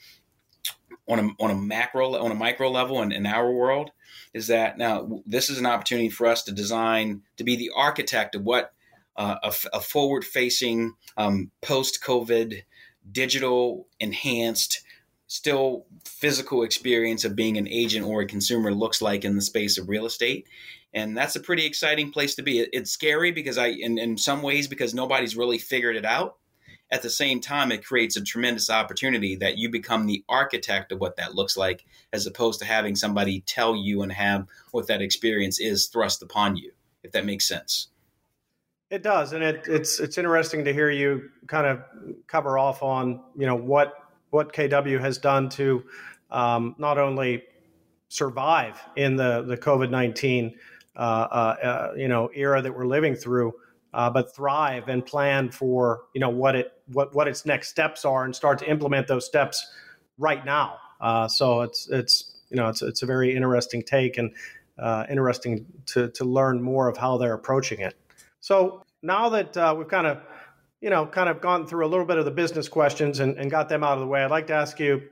on 1.08 1.20
a 1.20 1.44
on 1.44 1.52
a 1.52 1.56
macro 1.56 2.16
on 2.16 2.32
a 2.32 2.36
micro 2.36 2.70
level 2.70 3.02
in, 3.02 3.12
in 3.12 3.26
our 3.26 3.52
world 3.52 3.92
is 4.34 4.48
that 4.48 4.78
now 4.78 5.22
this 5.26 5.50
is 5.50 5.58
an 5.58 5.66
opportunity 5.66 6.10
for 6.10 6.28
us 6.28 6.44
to 6.44 6.52
design 6.52 7.22
to 7.38 7.44
be 7.44 7.56
the 7.56 7.72
architect 7.76 8.36
of 8.36 8.44
what 8.44 8.73
uh, 9.16 9.36
a, 9.44 9.54
a 9.74 9.80
forward 9.80 10.26
facing 10.26 10.94
um, 11.18 11.52
post 11.62 12.04
COVID 12.04 12.64
digital 13.12 13.88
enhanced 14.00 14.82
still 15.28 15.86
physical 16.06 16.64
experience 16.64 17.26
of 17.26 17.36
being 17.36 17.58
an 17.58 17.68
agent 17.68 18.06
or 18.06 18.22
a 18.22 18.26
consumer 18.26 18.72
looks 18.72 19.02
like 19.02 19.26
in 19.26 19.36
the 19.36 19.42
space 19.42 19.78
of 19.78 19.90
real 19.90 20.06
estate 20.06 20.48
and 20.94 21.18
that's 21.18 21.36
a 21.36 21.40
pretty 21.40 21.66
exciting 21.66 22.12
place 22.12 22.36
to 22.36 22.44
be. 22.44 22.60
It's 22.60 22.92
scary 22.92 23.32
because 23.32 23.58
I, 23.58 23.68
in, 23.68 23.98
in 23.98 24.18
some 24.18 24.42
ways, 24.42 24.68
because 24.68 24.94
nobody's 24.94 25.36
really 25.36 25.58
figured 25.58 25.96
it 25.96 26.06
out. 26.06 26.38
At 26.92 27.02
the 27.02 27.10
same 27.10 27.40
time, 27.40 27.72
it 27.72 27.84
creates 27.84 28.16
a 28.16 28.24
tremendous 28.24 28.70
opportunity 28.70 29.36
that 29.38 29.58
you 29.58 29.70
become 29.70 30.06
the 30.06 30.24
architect 30.30 30.92
of 30.92 31.00
what 31.00 31.16
that 31.16 31.34
looks 31.34 31.58
like, 31.58 31.86
as 32.12 32.28
opposed 32.28 32.60
to 32.60 32.66
having 32.66 32.96
somebody 32.96 33.42
tell 33.42 33.76
you 33.76 34.04
and 34.04 34.12
have 34.12 34.46
what 34.72 34.88
that 34.88 35.02
experience 35.02 35.60
is 35.60 35.88
thrust 35.88 36.22
upon 36.22 36.56
you. 36.56 36.72
If 37.02 37.12
that 37.14 37.26
makes 37.26 37.48
sense. 37.48 37.88
It 38.94 39.02
does, 39.02 39.34
and 39.34 39.44
it, 39.44 39.64
it's 39.68 40.00
it's 40.00 40.20
interesting 40.20 40.66
to 40.66 40.72
hear 40.72 40.88
you 40.92 41.32
kind 41.48 41.66
of 41.66 41.82
cover 42.28 42.60
off 42.60 42.84
on 42.84 43.22
you 43.36 43.48
know 43.48 43.56
what 43.56 43.96
what 44.30 44.54
KW 44.54 45.00
has 45.00 45.18
done 45.18 45.50
to 45.50 45.84
um, 46.30 46.76
not 46.78 47.00
only 47.00 47.42
survive 48.10 48.80
in 48.96 49.16
the 49.16 49.42
the 49.42 49.58
COVID 49.58 49.90
nineteen 49.90 50.54
uh, 50.96 51.00
uh, 51.00 51.56
uh, 51.64 51.94
you 51.98 52.08
know 52.08 52.30
era 52.36 52.62
that 52.62 52.72
we're 52.72 52.86
living 52.86 53.16
through, 53.16 53.54
but 53.92 54.36
thrive 54.36 54.88
and 54.88 55.04
plan 55.04 55.50
for 55.50 56.02
you 56.14 56.22
know 56.22 56.30
what 56.30 56.56
it 56.56 56.72
what 56.86 57.16
what 57.16 57.28
its 57.28 57.48
next 57.48 57.70
steps 57.70 58.06
are 58.06 58.26
and 58.26 58.36
start 58.36 58.60
to 58.60 58.70
implement 58.70 59.08
those 59.08 59.26
steps 59.26 59.74
right 60.20 60.46
now. 60.46 60.78
Uh, 61.02 61.28
so 61.28 61.62
it's 61.62 61.90
it's 61.90 62.44
you 62.52 62.58
know 62.58 62.70
it's 62.70 62.84
it's 62.84 63.02
a 63.02 63.08
very 63.08 63.36
interesting 63.36 63.82
take 63.82 64.20
and 64.20 64.36
uh, 64.78 65.04
interesting 65.10 65.66
to 65.88 66.10
to 66.10 66.26
learn 66.26 66.62
more 66.62 66.88
of 66.88 66.96
how 66.96 67.18
they're 67.18 67.34
approaching 67.34 67.80
it. 67.80 67.96
So 68.44 68.84
now 69.02 69.30
that 69.30 69.56
uh, 69.56 69.74
we've 69.78 69.88
kind 69.88 70.06
of 70.06 70.20
you 70.82 70.90
know 70.90 71.06
kind 71.06 71.30
of 71.30 71.40
gone 71.40 71.66
through 71.66 71.86
a 71.86 71.88
little 71.88 72.06
bit 72.06 72.18
of 72.18 72.26
the 72.26 72.32
business 72.32 72.68
questions 72.68 73.22
and, 73.22 73.38
and 73.38 73.50
got 73.50 73.70
them 73.70 73.86
out 73.86 73.94
of 73.94 74.02
the 74.02 74.06
way, 74.06 74.22
I'd 74.22 74.32
like 74.32 74.48
to 74.48 74.54
ask 74.54 74.82
you 74.82 75.04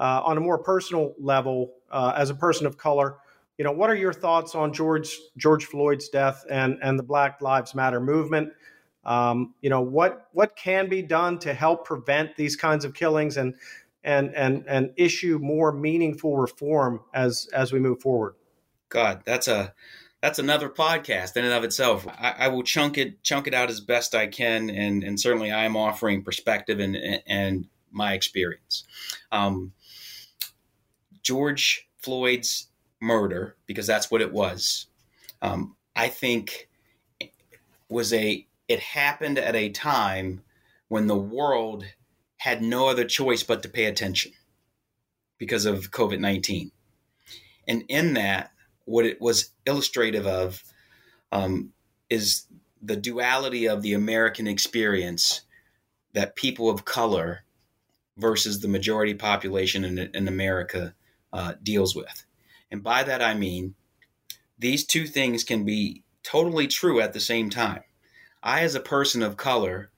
uh, 0.00 0.20
on 0.24 0.36
a 0.36 0.40
more 0.40 0.58
personal 0.58 1.14
level, 1.16 1.74
uh, 1.92 2.12
as 2.16 2.30
a 2.30 2.34
person 2.34 2.66
of 2.66 2.76
color, 2.76 3.18
you 3.56 3.64
know 3.64 3.70
what 3.70 3.88
are 3.88 3.94
your 3.94 4.12
thoughts 4.12 4.56
on 4.56 4.72
George 4.72 5.16
George 5.36 5.66
Floyd's 5.66 6.08
death 6.08 6.44
and 6.50 6.80
and 6.82 6.98
the 6.98 7.04
Black 7.04 7.40
Lives 7.40 7.72
Matter 7.72 8.00
movement? 8.00 8.52
Um, 9.04 9.54
you 9.60 9.70
know 9.70 9.82
what 9.82 10.26
what 10.32 10.56
can 10.56 10.88
be 10.88 11.02
done 11.02 11.38
to 11.38 11.54
help 11.54 11.84
prevent 11.84 12.34
these 12.34 12.56
kinds 12.56 12.84
of 12.84 12.94
killings 12.94 13.36
and 13.36 13.54
and 14.02 14.34
and 14.34 14.64
and 14.66 14.90
issue 14.96 15.38
more 15.40 15.70
meaningful 15.70 16.36
reform 16.36 17.02
as 17.14 17.48
as 17.54 17.72
we 17.72 17.78
move 17.78 18.00
forward. 18.00 18.34
God, 18.88 19.22
that's 19.24 19.46
a 19.46 19.72
that's 20.22 20.38
another 20.38 20.70
podcast 20.70 21.36
in 21.36 21.44
and 21.44 21.52
of 21.52 21.64
itself. 21.64 22.06
I, 22.06 22.34
I, 22.38 22.48
will 22.48 22.62
chunk 22.62 22.96
it 22.96 23.22
chunk 23.24 23.48
it 23.48 23.54
out 23.54 23.68
as 23.68 23.80
best 23.80 24.14
I 24.14 24.28
can, 24.28 24.70
and 24.70 25.02
and 25.02 25.20
certainly 25.20 25.50
I 25.50 25.64
am 25.64 25.76
offering 25.76 26.22
perspective 26.22 26.78
and 26.78 26.96
and 27.26 27.66
my 27.90 28.14
experience. 28.14 28.84
Um, 29.32 29.72
George 31.22 31.88
Floyd's 31.98 32.68
murder, 33.00 33.56
because 33.66 33.86
that's 33.86 34.10
what 34.10 34.22
it 34.22 34.32
was, 34.32 34.86
um, 35.42 35.76
I 35.94 36.08
think 36.08 36.68
was 37.88 38.12
a 38.12 38.46
it 38.68 38.78
happened 38.78 39.38
at 39.38 39.56
a 39.56 39.70
time 39.70 40.42
when 40.86 41.08
the 41.08 41.18
world 41.18 41.84
had 42.36 42.62
no 42.62 42.88
other 42.88 43.04
choice 43.04 43.42
but 43.42 43.62
to 43.62 43.68
pay 43.68 43.86
attention 43.86 44.32
because 45.36 45.66
of 45.66 45.90
COVID 45.90 46.20
19. 46.20 46.70
And 47.66 47.84
in 47.88 48.14
that, 48.14 48.51
what 48.84 49.06
it 49.06 49.20
was 49.20 49.50
illustrative 49.66 50.26
of 50.26 50.62
um, 51.30 51.72
is 52.10 52.46
the 52.82 52.96
duality 52.96 53.66
of 53.66 53.82
the 53.82 53.94
American 53.94 54.46
experience 54.46 55.42
that 56.12 56.36
people 56.36 56.68
of 56.68 56.84
color 56.84 57.44
versus 58.16 58.60
the 58.60 58.68
majority 58.68 59.14
population 59.14 59.84
in, 59.84 59.98
in 59.98 60.28
America 60.28 60.94
uh, 61.32 61.54
deals 61.62 61.94
with. 61.94 62.24
And 62.70 62.82
by 62.82 63.02
that, 63.04 63.22
I 63.22 63.34
mean 63.34 63.74
these 64.58 64.84
two 64.84 65.06
things 65.06 65.44
can 65.44 65.64
be 65.64 66.02
totally 66.22 66.66
true 66.66 67.00
at 67.00 67.12
the 67.12 67.20
same 67.20 67.50
time. 67.50 67.82
I, 68.42 68.62
as 68.62 68.74
a 68.74 68.80
person 68.80 69.22
of 69.22 69.36
color 69.36 69.90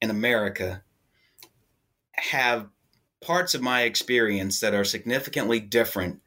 in 0.00 0.10
America, 0.10 0.82
have 2.12 2.68
parts 3.20 3.54
of 3.54 3.62
my 3.62 3.82
experience 3.82 4.60
that 4.60 4.74
are 4.74 4.84
significantly 4.84 5.60
different 5.60 6.20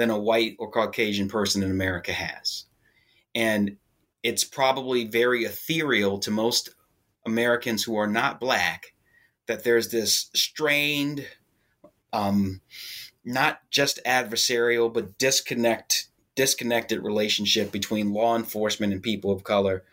than 0.00 0.08
a 0.08 0.18
white 0.18 0.56
or 0.58 0.70
Caucasian 0.70 1.28
person 1.28 1.62
in 1.62 1.70
America 1.70 2.10
has. 2.10 2.64
And 3.34 3.76
it's 4.22 4.44
probably 4.44 5.04
very 5.04 5.44
ethereal 5.44 6.18
to 6.20 6.30
most 6.30 6.70
Americans 7.26 7.84
who 7.84 7.96
are 7.96 8.06
not 8.06 8.40
black 8.40 8.94
that 9.46 9.62
there's 9.62 9.90
this 9.90 10.30
strained, 10.34 11.26
um, 12.14 12.62
not 13.26 13.60
just 13.70 14.00
adversarial, 14.06 14.90
but 14.90 15.18
disconnect 15.18 16.08
disconnected 16.34 17.04
relationship 17.04 17.70
between 17.70 18.14
law 18.14 18.36
enforcement 18.36 18.94
and 18.94 19.02
people 19.02 19.30
of 19.30 19.44
color 19.44 19.84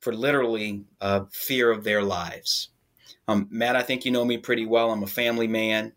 for 0.00 0.14
literally 0.14 0.82
uh, 1.02 1.24
fear 1.30 1.70
of 1.70 1.84
their 1.84 2.02
lives. 2.02 2.70
Um, 3.28 3.48
Matt, 3.50 3.76
I 3.76 3.82
think 3.82 4.06
you 4.06 4.12
know 4.12 4.24
me 4.24 4.38
pretty 4.38 4.64
well. 4.64 4.90
I'm 4.90 5.02
a 5.02 5.06
family 5.06 5.46
man, 5.46 5.92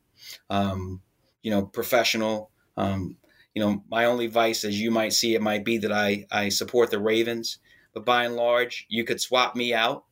um, 0.50 1.02
you 1.42 1.52
know, 1.52 1.62
professional. 1.62 2.52
Um, 2.76 3.16
you 3.56 3.64
know, 3.64 3.82
my 3.90 4.06
only 4.06 4.28
vice, 4.28 4.66
as 4.66 4.80
you 4.80 4.92
might 4.92 5.14
see, 5.14 5.34
it 5.34 5.42
might 5.42 5.64
be 5.64 5.78
that 5.80 5.92
I 5.92 6.28
I 6.30 6.50
support 6.50 6.92
the 6.92 7.00
Ravens, 7.00 7.58
but 7.94 8.06
by 8.06 8.26
and 8.26 8.36
large, 8.36 8.86
you 8.90 9.06
could 9.06 9.22
swap 9.22 9.56
me 9.56 9.74
out 9.74 10.04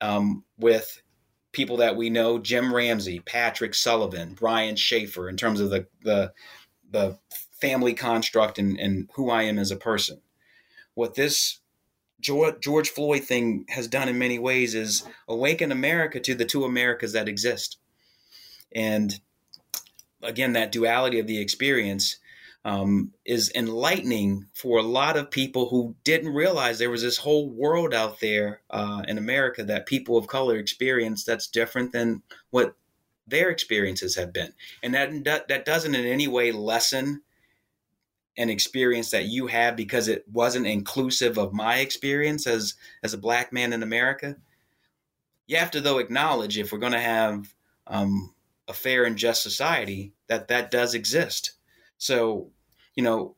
um, 0.00 0.44
with 0.56 1.02
people 1.50 1.78
that 1.78 1.96
we 1.96 2.08
know: 2.08 2.38
Jim 2.38 2.72
Ramsey, 2.72 3.18
Patrick 3.18 3.74
Sullivan, 3.74 4.34
Brian 4.34 4.76
Schaefer, 4.76 5.28
in 5.28 5.36
terms 5.36 5.60
of 5.60 5.70
the 5.70 5.86
the 6.02 6.32
the 6.88 7.18
family 7.60 7.94
construct 7.94 8.60
and, 8.60 8.78
and 8.78 9.10
who 9.14 9.28
I 9.28 9.42
am 9.42 9.58
as 9.58 9.72
a 9.72 9.76
person. 9.76 10.20
What 10.94 11.14
this 11.14 11.58
George 12.20 12.90
Floyd 12.90 13.24
thing 13.24 13.66
has 13.70 13.88
done 13.88 14.08
in 14.08 14.18
many 14.18 14.38
ways 14.38 14.74
is 14.74 15.04
awaken 15.26 15.72
America 15.72 16.20
to 16.20 16.34
the 16.34 16.44
two 16.44 16.64
Americas 16.64 17.12
that 17.12 17.28
exist. 17.28 17.78
And 18.72 19.18
again, 20.22 20.52
that 20.52 20.72
duality 20.72 21.18
of 21.18 21.26
the 21.26 21.40
experience 21.40 22.18
um, 22.64 23.12
is 23.24 23.52
enlightening 23.54 24.46
for 24.54 24.78
a 24.78 24.82
lot 24.82 25.16
of 25.16 25.30
people 25.30 25.68
who 25.68 25.94
didn't 26.02 26.32
realize 26.32 26.78
there 26.78 26.90
was 26.90 27.02
this 27.02 27.18
whole 27.18 27.50
world 27.50 27.92
out 27.92 28.20
there 28.20 28.62
uh, 28.70 29.02
in 29.06 29.18
America 29.18 29.62
that 29.64 29.86
people 29.86 30.16
of 30.16 30.26
color 30.26 30.56
experience 30.56 31.24
that's 31.24 31.46
different 31.46 31.92
than 31.92 32.22
what 32.50 32.74
their 33.26 33.50
experiences 33.50 34.16
have 34.16 34.32
been. 34.32 34.52
And 34.82 34.94
that, 34.94 35.48
that 35.48 35.64
doesn't 35.64 35.94
in 35.94 36.06
any 36.06 36.26
way 36.26 36.52
lessen 36.52 37.22
an 38.36 38.50
experience 38.50 39.10
that 39.10 39.26
you 39.26 39.46
have 39.46 39.76
because 39.76 40.08
it 40.08 40.24
wasn't 40.32 40.66
inclusive 40.66 41.38
of 41.38 41.52
my 41.52 41.78
experience 41.78 42.46
as 42.46 42.74
as 43.02 43.14
a 43.14 43.18
black 43.18 43.52
man 43.52 43.72
in 43.72 43.82
America. 43.82 44.36
You 45.46 45.58
have 45.58 45.70
to 45.72 45.80
though 45.80 45.98
acknowledge 45.98 46.58
if 46.58 46.72
we're 46.72 46.78
going 46.78 46.92
to 46.92 46.98
have 46.98 47.54
um, 47.86 48.34
a 48.66 48.72
fair 48.72 49.04
and 49.04 49.16
just 49.16 49.42
society 49.42 50.12
that 50.26 50.48
that 50.48 50.70
does 50.70 50.94
exist. 50.94 51.52
So, 51.98 52.50
you 52.96 53.02
know, 53.02 53.36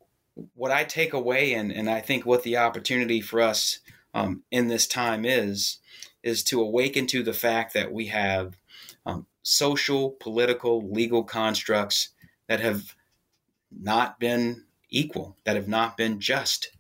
what 0.55 0.71
I 0.71 0.85
take 0.85 1.13
away 1.15 1.55
and 1.55 1.73
and 1.73 1.89
I 1.89 2.01
think 2.01 2.27
what 2.27 2.43
the 2.43 2.59
opportunity 2.59 3.21
for 3.21 3.41
us 3.41 3.79
um, 4.15 4.43
in 4.51 4.69
this 4.69 4.87
time 4.87 5.25
is 5.25 5.79
is 6.23 6.43
to 6.43 6.61
awaken 6.61 7.07
to 7.07 7.23
the 7.23 7.33
fact 7.33 7.73
that 7.75 7.93
we 7.93 8.07
have 8.07 8.57
um, 9.07 9.27
social, 9.43 10.11
political, 10.19 10.91
legal 10.91 11.23
constructs 11.23 12.09
that 12.49 12.61
have 12.61 12.95
not 13.71 14.19
been 14.19 14.65
equal, 14.91 15.37
that 15.45 15.57
have 15.57 15.69
not 15.69 15.97
been 15.97 16.19
just, 16.19 16.71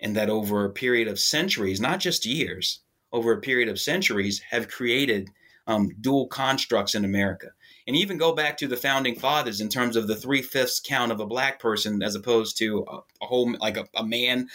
and 0.00 0.16
that 0.16 0.28
over 0.28 0.64
a 0.64 0.70
period 0.70 1.06
of 1.06 1.20
centuries, 1.20 1.80
not 1.80 2.00
just 2.00 2.26
years, 2.26 2.80
over 3.12 3.32
a 3.32 3.40
period 3.40 3.68
of 3.68 3.78
centuries, 3.78 4.40
have 4.50 4.68
created 4.68 5.30
um, 5.66 5.90
dual 6.00 6.26
constructs 6.26 6.94
in 6.94 7.04
America. 7.04 7.52
And 7.86 7.96
even 7.96 8.18
go 8.18 8.34
back 8.34 8.56
to 8.58 8.66
the 8.66 8.76
founding 8.76 9.16
fathers 9.16 9.60
in 9.60 9.68
terms 9.68 9.94
of 9.94 10.08
the 10.08 10.16
three 10.16 10.42
fifths 10.42 10.80
count 10.80 11.12
of 11.12 11.20
a 11.20 11.26
black 11.26 11.60
person 11.60 12.02
as 12.02 12.16
opposed 12.16 12.58
to 12.58 12.84
a, 12.88 12.96
a 13.22 13.26
whole, 13.26 13.54
like 13.60 13.76
a, 13.76 13.86
a, 13.94 14.04
man 14.04 14.48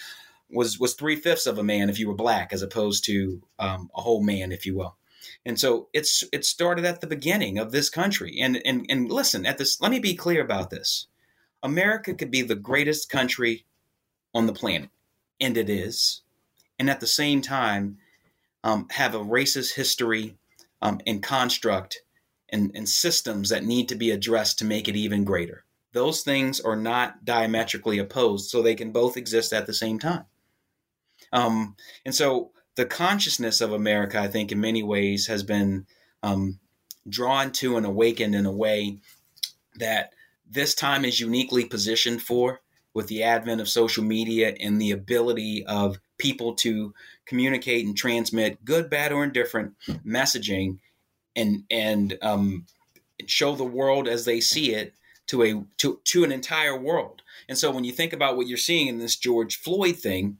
was 0.50 0.78
was 0.78 0.94
three 0.94 1.16
fifths 1.16 1.46
of 1.46 1.58
a 1.58 1.64
man 1.64 1.90
if 1.90 1.98
you 1.98 2.10
were 2.10 2.14
black, 2.14 2.52
as 2.52 2.62
opposed 2.62 3.06
to 3.06 3.42
um, 3.58 3.90
a 3.96 4.02
whole 4.02 4.22
man, 4.22 4.52
if 4.52 4.66
you 4.66 4.76
will. 4.76 4.98
And 5.46 5.60
so 5.60 5.88
it's 5.94 6.24
it 6.34 6.46
started 6.46 6.86
at 6.86 7.00
the 7.02 7.08
beginning 7.08 7.58
of 7.58 7.72
this 7.72 7.90
country. 7.90 8.38
And 8.40 8.62
and 8.66 8.86
and 8.90 9.10
listen, 9.10 9.46
at 9.46 9.58
this, 9.58 9.80
let 9.80 9.92
me 9.92 10.00
be 10.00 10.14
clear 10.14 10.42
about 10.42 10.70
this. 10.70 11.08
America 11.64 12.14
could 12.14 12.32
be 12.32 12.42
the 12.42 12.56
greatest 12.56 13.10
country 13.10 13.66
on 14.34 14.46
the 14.46 14.54
planet, 14.54 14.90
and 15.40 15.56
it 15.58 15.70
is, 15.70 16.22
and 16.78 16.90
at 16.90 17.00
the 17.00 17.08
same 17.08 17.42
time, 17.42 17.98
um, 18.64 18.88
have 18.92 19.16
a 19.16 19.20
racist 19.20 19.76
history 19.76 20.38
um, 20.82 21.00
and 21.06 21.24
construct 21.24 22.02
and, 22.52 22.72
and 22.76 22.88
systems 22.88 23.50
that 23.50 23.64
need 23.64 23.90
to 23.90 23.96
be 23.96 24.12
addressed 24.12 24.60
to 24.60 24.66
make 24.66 24.88
it 24.88 24.96
even 24.96 25.24
greater. 25.24 25.64
Those 25.94 26.22
things 26.22 26.60
are 26.60 26.76
not 26.76 27.26
diametrically 27.26 27.98
opposed, 27.98 28.50
so 28.50 28.62
they 28.62 28.76
can 28.76 28.92
both 28.92 29.18
exist 29.18 29.54
at 29.54 29.68
the 29.68 29.74
same 29.74 30.00
time. 30.00 30.26
Um, 31.34 31.76
and 32.06 32.16
so 32.16 32.52
the 32.76 32.86
consciousness 32.86 33.62
of 33.62 33.74
America, 33.74 34.20
I 34.20 34.28
think, 34.28 34.52
in 34.52 34.62
many 34.62 34.84
ways, 34.84 35.28
has 35.28 35.44
been 35.44 35.86
um, 36.24 36.60
drawn 37.08 37.52
to 37.54 37.78
and 37.78 37.86
awakened 37.86 38.36
in 38.36 38.46
a 38.46 38.52
way 38.52 39.00
that 39.76 40.14
this 40.50 40.76
time 40.76 41.06
is 41.06 41.20
uniquely 41.20 41.66
positioned 41.66 42.22
for 42.22 42.62
with 42.94 43.08
the 43.08 43.24
advent 43.24 43.62
of 43.62 43.70
social 43.70 44.04
media 44.04 44.54
and 44.60 44.82
the 44.82 44.92
ability 44.92 45.66
of 45.66 45.98
people 46.18 46.56
to 46.56 46.94
communicate 47.26 47.86
and 47.86 47.96
transmit 47.96 48.64
good, 48.66 48.90
bad, 48.90 49.12
or 49.12 49.24
indifferent 49.24 49.74
messaging 50.06 50.78
and 51.36 51.64
and 51.70 52.18
um, 52.22 52.66
show 53.26 53.56
the 53.56 53.64
world 53.64 54.08
as 54.08 54.26
they 54.26 54.40
see 54.40 54.74
it 54.74 54.94
to 55.28 55.44
a 55.44 55.64
to, 55.78 56.00
to 56.06 56.24
an 56.24 56.32
entire 56.32 56.78
world. 56.78 57.22
And 57.48 57.58
so 57.58 57.72
when 57.72 57.84
you 57.84 57.92
think 57.92 58.14
about 58.14 58.38
what 58.38 58.48
you're 58.48 58.58
seeing 58.58 58.88
in 58.88 59.00
this 59.00 59.16
George 59.16 59.58
Floyd 59.58 59.98
thing, 59.98 60.38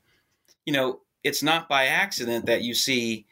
you 0.66 0.74
know, 0.74 1.02
it's 1.24 1.44
not 1.44 1.70
by 1.70 1.86
accident 1.86 2.46
that 2.46 2.64
you 2.64 2.74
see 2.74 3.26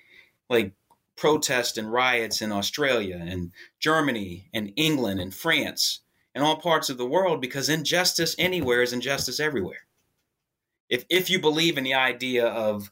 like 0.50 0.74
protests 1.16 1.78
and 1.78 1.92
riots 1.92 2.42
in 2.42 2.52
Australia 2.52 3.22
and 3.22 3.52
Germany 3.80 4.50
and 4.54 4.72
England 4.76 5.20
and 5.20 5.34
France 5.34 6.00
and 6.34 6.44
all 6.44 6.56
parts 6.56 6.90
of 6.90 6.98
the 6.98 7.06
world 7.06 7.42
because 7.42 7.68
injustice 7.68 8.36
anywhere 8.40 8.82
is 8.82 8.94
injustice 8.94 9.40
everywhere. 9.40 9.86
If, 10.90 11.06
if 11.10 11.30
you 11.30 11.40
believe 11.40 11.78
in 11.78 11.84
the 11.84 11.94
idea 11.94 12.48
of 12.48 12.90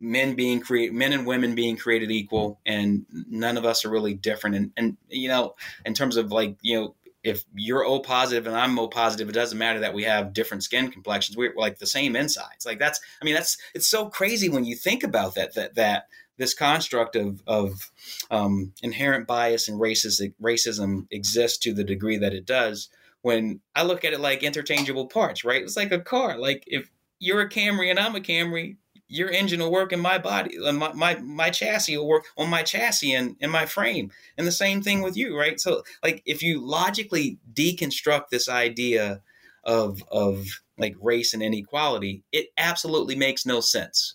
men 0.00 0.34
being 0.34 0.60
create 0.60 0.92
men 0.92 1.12
and 1.12 1.26
women 1.26 1.54
being 1.54 1.76
created 1.76 2.10
equal, 2.10 2.60
and 2.64 3.04
none 3.10 3.56
of 3.56 3.64
us 3.64 3.84
are 3.84 3.90
really 3.90 4.14
different. 4.14 4.56
And 4.56 4.72
and 4.76 4.96
you 5.08 5.28
know, 5.28 5.54
in 5.84 5.94
terms 5.94 6.16
of 6.16 6.32
like 6.32 6.56
you 6.62 6.80
know 6.80 6.94
if 7.22 7.44
you're 7.54 7.84
O 7.84 8.00
positive 8.00 8.46
and 8.46 8.56
I'm 8.56 8.78
O 8.78 8.88
positive, 8.88 9.28
it 9.28 9.32
doesn't 9.32 9.58
matter 9.58 9.80
that 9.80 9.94
we 9.94 10.04
have 10.04 10.32
different 10.32 10.64
skin 10.64 10.90
complexions. 10.90 11.36
We're 11.36 11.54
like 11.54 11.78
the 11.78 11.86
same 11.86 12.16
insides. 12.16 12.64
Like 12.64 12.78
that's, 12.78 13.00
I 13.20 13.24
mean, 13.24 13.34
that's 13.34 13.58
it's 13.74 13.88
so 13.88 14.08
crazy 14.08 14.48
when 14.48 14.64
you 14.64 14.74
think 14.74 15.02
about 15.02 15.34
that. 15.34 15.54
That 15.54 15.74
that 15.74 16.06
this 16.38 16.54
construct 16.54 17.16
of 17.16 17.42
of 17.46 17.90
um, 18.30 18.72
inherent 18.82 19.26
bias 19.26 19.68
and 19.68 19.80
racism 19.80 20.32
racism 20.42 21.06
exists 21.10 21.58
to 21.58 21.74
the 21.74 21.84
degree 21.84 22.16
that 22.16 22.32
it 22.32 22.46
does. 22.46 22.88
When 23.22 23.60
I 23.76 23.82
look 23.82 24.04
at 24.04 24.14
it 24.14 24.20
like 24.20 24.42
interchangeable 24.42 25.06
parts, 25.06 25.44
right? 25.44 25.62
It's 25.62 25.76
like 25.76 25.92
a 25.92 26.00
car. 26.00 26.38
Like 26.38 26.64
if 26.66 26.90
you're 27.18 27.42
a 27.42 27.50
Camry 27.50 27.90
and 27.90 27.98
I'm 27.98 28.16
a 28.16 28.20
Camry, 28.20 28.76
your 29.10 29.28
engine 29.28 29.60
will 29.60 29.72
work 29.72 29.92
in 29.92 30.00
my 30.00 30.16
body 30.16 30.56
uh, 30.58 30.72
my, 30.72 30.92
my, 30.92 31.16
my 31.16 31.50
chassis 31.50 31.96
will 31.96 32.06
work 32.06 32.24
on 32.38 32.48
my 32.48 32.62
chassis 32.62 33.12
and 33.12 33.36
in 33.40 33.50
my 33.50 33.66
frame. 33.66 34.10
And 34.38 34.46
the 34.46 34.52
same 34.52 34.80
thing 34.80 35.02
with 35.02 35.16
you 35.16 35.36
right? 35.36 35.60
So 35.60 35.82
like 36.02 36.22
if 36.24 36.42
you 36.42 36.64
logically 36.64 37.38
deconstruct 37.52 38.28
this 38.30 38.48
idea 38.48 39.20
of 39.64 40.02
of 40.10 40.46
like 40.78 40.94
race 41.00 41.34
and 41.34 41.42
inequality 41.42 42.22
it 42.32 42.48
absolutely 42.56 43.16
makes 43.16 43.44
no 43.44 43.60
sense. 43.60 44.14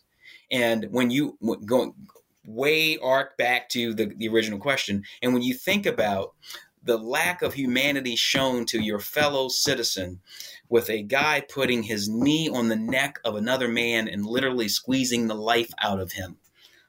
And 0.49 0.87
when 0.89 1.11
you 1.11 1.37
going 1.65 1.93
way 2.47 2.97
arc 2.99 3.37
back 3.37 3.69
to 3.69 3.93
the, 3.93 4.05
the 4.17 4.29
original 4.29 4.59
question 4.59 5.03
and 5.21 5.33
when 5.33 5.43
you 5.43 5.53
think 5.53 5.85
about 5.85 6.33
the 6.83 6.97
lack 6.97 7.41
of 7.41 7.55
humanity 7.55 8.15
shown 8.15 8.63
to 8.67 8.79
your 8.79 8.99
fellow 8.99 9.49
citizen 9.49 10.21
with 10.69 10.89
a 10.89 11.01
guy 11.01 11.41
putting 11.41 11.83
his 11.83 12.09
knee 12.09 12.49
on 12.49 12.69
the 12.69 12.75
neck 12.75 13.19
of 13.23 13.35
another 13.35 13.67
man 13.67 14.07
and 14.07 14.25
literally 14.25 14.67
squeezing 14.67 15.27
the 15.27 15.35
life 15.35 15.71
out 15.81 15.99
of 15.99 16.13
him. 16.13 16.37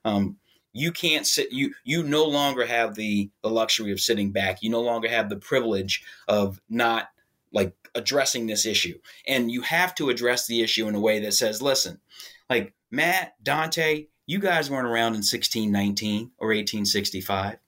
Um, 0.04 0.36
you 0.72 0.92
can't 0.92 1.26
sit 1.26 1.52
you 1.52 1.74
you 1.84 2.02
no 2.02 2.24
longer 2.24 2.66
have 2.66 2.94
the 2.94 3.30
the 3.42 3.50
luxury 3.50 3.92
of 3.92 4.00
sitting 4.00 4.30
back. 4.30 4.62
You 4.62 4.70
no 4.70 4.82
longer 4.82 5.08
have 5.08 5.28
the 5.30 5.36
privilege 5.36 6.04
of 6.28 6.60
not 6.68 7.08
like 7.52 7.74
addressing 7.94 8.46
this 8.46 8.66
issue. 8.66 8.98
And 9.26 9.50
you 9.50 9.62
have 9.62 9.94
to 9.94 10.10
address 10.10 10.46
the 10.46 10.62
issue 10.62 10.86
in 10.86 10.94
a 10.94 11.00
way 11.00 11.20
that 11.20 11.32
says 11.32 11.62
listen 11.62 12.00
like 12.48 12.74
matt 12.90 13.34
dontae 13.42 14.08
you 14.26 14.38
guys 14.38 14.70
weren't 14.70 14.86
around 14.86 15.14
in 15.14 15.22
1619 15.22 16.30
or 16.38 16.48
1865 16.48 17.58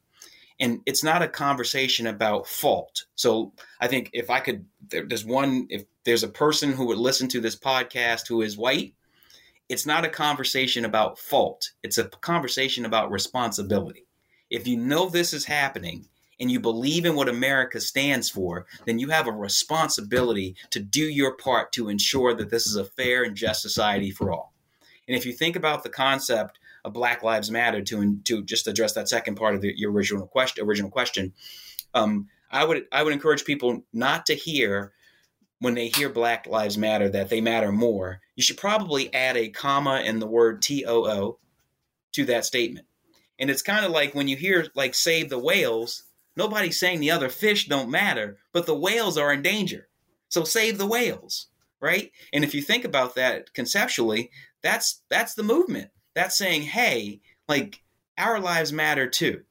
and 0.60 0.80
it's 0.86 1.04
not 1.04 1.22
a 1.22 1.28
conversation 1.28 2.06
about 2.06 2.46
fault. 2.46 3.04
So 3.14 3.52
i 3.80 3.86
think 3.86 4.10
if 4.12 4.30
i 4.30 4.40
could 4.40 4.64
there's 4.88 5.24
one 5.24 5.66
if 5.70 5.84
there's 6.04 6.24
a 6.24 6.28
person 6.28 6.72
who 6.72 6.86
would 6.86 6.98
listen 6.98 7.28
to 7.28 7.40
this 7.40 7.56
podcast 7.56 8.26
who 8.28 8.42
is 8.42 8.56
white 8.56 8.94
it's 9.68 9.86
not 9.86 10.04
a 10.04 10.08
conversation 10.08 10.84
about 10.84 11.18
fault. 11.18 11.72
It's 11.82 11.98
a 11.98 12.04
conversation 12.04 12.86
about 12.86 13.10
responsibility. 13.10 14.06
If 14.50 14.66
you 14.66 14.78
know 14.78 15.08
this 15.08 15.34
is 15.34 15.44
happening 15.44 16.08
and 16.40 16.50
you 16.50 16.58
believe 16.58 17.04
in 17.04 17.14
what 17.14 17.28
America 17.28 17.80
stands 17.80 18.30
for, 18.30 18.66
then 18.86 18.98
you 18.98 19.08
have 19.10 19.26
a 19.26 19.32
responsibility 19.32 20.56
to 20.70 20.80
do 20.80 21.02
your 21.02 21.34
part 21.34 21.72
to 21.72 21.90
ensure 21.90 22.34
that 22.34 22.50
this 22.50 22.66
is 22.66 22.76
a 22.76 22.84
fair 22.84 23.24
and 23.24 23.36
just 23.36 23.60
society 23.60 24.10
for 24.10 24.32
all. 24.32 24.54
And 25.06 25.16
if 25.16 25.26
you 25.26 25.32
think 25.32 25.56
about 25.56 25.82
the 25.82 25.90
concept 25.90 26.57
of 26.85 26.92
Black 26.92 27.23
Lives 27.23 27.50
Matter 27.50 27.82
to 27.82 28.18
to 28.25 28.44
just 28.44 28.66
address 28.66 28.94
that 28.94 29.08
second 29.08 29.37
part 29.37 29.54
of 29.54 29.61
the, 29.61 29.73
your 29.76 29.92
original 29.92 30.26
question. 30.26 30.64
Original 30.64 30.90
question, 30.90 31.32
um, 31.94 32.28
I 32.50 32.64
would 32.64 32.87
I 32.92 33.02
would 33.02 33.12
encourage 33.12 33.44
people 33.44 33.85
not 33.92 34.26
to 34.26 34.35
hear 34.35 34.92
when 35.61 35.75
they 35.75 35.88
hear 35.88 36.08
Black 36.08 36.47
Lives 36.47 36.78
Matter 36.78 37.08
that 37.08 37.28
they 37.28 37.40
matter 37.40 37.73
more. 37.73 38.20
You 38.37 38.42
should 38.42 38.58
probably 38.58 39.12
add 39.12 39.37
a 39.37 39.49
comma 39.49 40.02
in 40.04 40.20
the 40.20 40.26
word 40.26 40.62
T 40.62 40.85
O 40.87 41.04
O 41.04 41.38
to 42.12 42.25
that 42.26 42.44
statement. 42.44 42.87
And 43.38 43.50
it's 43.50 43.62
kind 43.62 43.85
of 43.85 43.92
like 43.92 44.14
when 44.14 44.28
you 44.28 44.37
hear 44.37 44.66
like 44.75 44.94
save 44.94 45.30
the 45.30 45.38
whales, 45.38 46.04
nobody's 46.37 46.78
saying 46.78 47.00
the 47.00 47.11
other 47.11 47.28
fish 47.28 47.68
don't 47.68 47.90
matter, 47.90 48.38
but 48.52 48.66
the 48.66 48.75
whales 48.75 49.18
are 49.18 49.32
in 49.32 49.42
danger. 49.42 49.88
So 50.29 50.44
save 50.44 50.79
the 50.79 50.87
whales, 50.87 51.48
right? 51.81 52.11
And 52.33 52.44
if 52.44 52.55
you 52.55 52.62
think 52.62 52.85
about 52.85 53.14
that 53.14 53.52
conceptually, 53.55 54.31
that's 54.62 55.02
that's 55.09 55.35
the 55.35 55.42
movement 55.42 55.90
that's 56.18 56.37
saying, 56.37 56.62
hey, 56.62 57.20
like 57.48 57.83
our 58.16 58.40
lives 58.40 58.72
matter 58.72 59.09
too. 59.09 59.42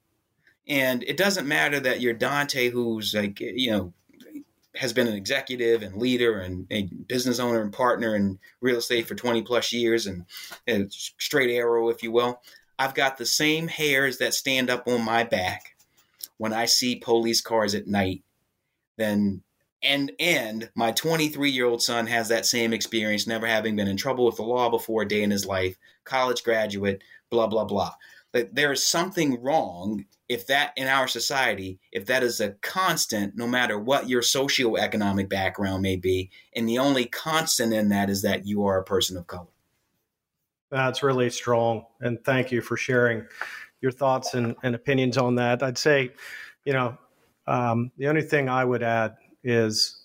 And 0.68 1.04
it 1.04 1.16
doesn't 1.16 1.48
matter 1.48 1.80
that 1.80 2.02
you're 2.02 2.14
Dontae, 2.14 2.72
who's 2.72 3.14
like, 3.14 3.40
you 3.40 3.72
know, 3.72 3.94
has 4.76 4.94
been 4.94 5.08
an 5.08 5.16
executive 5.16 5.82
and 5.82 5.96
leader 5.96 6.40
and 6.40 6.68
a 6.70 6.84
business 7.08 7.40
owner 7.40 7.62
and 7.62 7.72
partner 7.72 8.16
in 8.16 8.38
real 8.62 8.78
estate 8.78 9.08
for 9.08 9.16
20 9.16 9.42
plus 9.44 9.72
years 9.72 10.06
and, 10.06 10.26
and 10.68 10.92
straight 10.92 11.50
arrow, 11.56 11.90
if 11.90 12.04
you 12.04 12.12
will. 12.12 12.42
I've 12.78 12.94
got 12.94 13.18
the 13.18 13.26
same 13.26 13.70
hairs 13.70 14.18
that 14.18 14.34
stand 14.34 14.70
up 14.70 14.88
on 14.88 15.04
my 15.04 15.24
back 15.24 15.78
when 16.38 16.54
I 16.54 16.66
see 16.66 16.98
police 16.98 17.42
cars 17.42 17.74
at 17.74 17.88
night. 17.88 18.24
Then 18.98 19.42
and 19.88 20.12
and 20.20 20.70
my 20.76 20.92
23 20.92 21.50
year 21.50 21.66
old 21.66 21.82
son 21.82 22.06
has 22.08 22.28
that 22.30 22.46
same 22.46 22.74
experience, 22.74 23.26
never 23.26 23.48
having 23.48 23.76
been 23.76 23.88
in 23.88 23.98
trouble 23.98 24.26
with 24.26 24.36
the 24.36 24.44
law 24.44 24.70
before 24.70 25.04
a 25.04 25.08
day 25.08 25.24
in 25.24 25.32
his 25.32 25.46
life, 25.46 25.78
college 26.04 26.44
graduate, 26.44 27.02
blah, 27.30 27.48
blah, 27.48 27.66
blah. 27.66 27.94
But 28.34 28.54
there 28.54 28.72
is 28.72 28.84
something 28.84 29.42
wrong 29.42 30.06
if 30.28 30.46
that 30.48 30.74
in 30.76 30.88
our 30.88 31.08
society, 31.08 31.80
if 31.92 32.06
that 32.08 32.22
is 32.22 32.42
a 32.42 32.52
constant, 32.62 33.38
no 33.38 33.48
matter 33.48 33.80
what 33.80 34.10
your 34.10 34.22
socioeconomic 34.22 35.30
background 35.30 35.82
may 35.82 35.96
be, 35.96 36.30
and 36.54 36.68
the 36.68 36.78
only 36.78 37.06
constant 37.06 37.74
in 37.74 37.90
that 37.90 38.10
is 38.10 38.22
that 38.24 38.46
you 38.46 38.66
are 38.66 38.80
a 38.80 38.84
person 38.84 39.16
of 39.16 39.26
color. 39.28 39.48
That's 40.70 41.02
really 41.02 41.30
strong. 41.30 41.86
And 42.02 42.22
thank 42.26 42.52
you 42.52 42.62
for 42.62 42.76
sharing 42.76 43.26
your 43.80 43.92
thoughts 43.92 44.34
and, 44.34 44.56
and 44.64 44.76
opinions 44.76 45.18
on 45.18 45.36
that. 45.36 45.64
I'd 45.64 45.78
say, 45.78 46.12
you 46.66 46.74
know, 46.74 46.98
um, 47.48 47.92
the 47.98 48.08
only 48.08 48.22
thing 48.22 48.50
I 48.50 48.66
would 48.66 48.84
add 48.84 49.16
is 49.48 49.96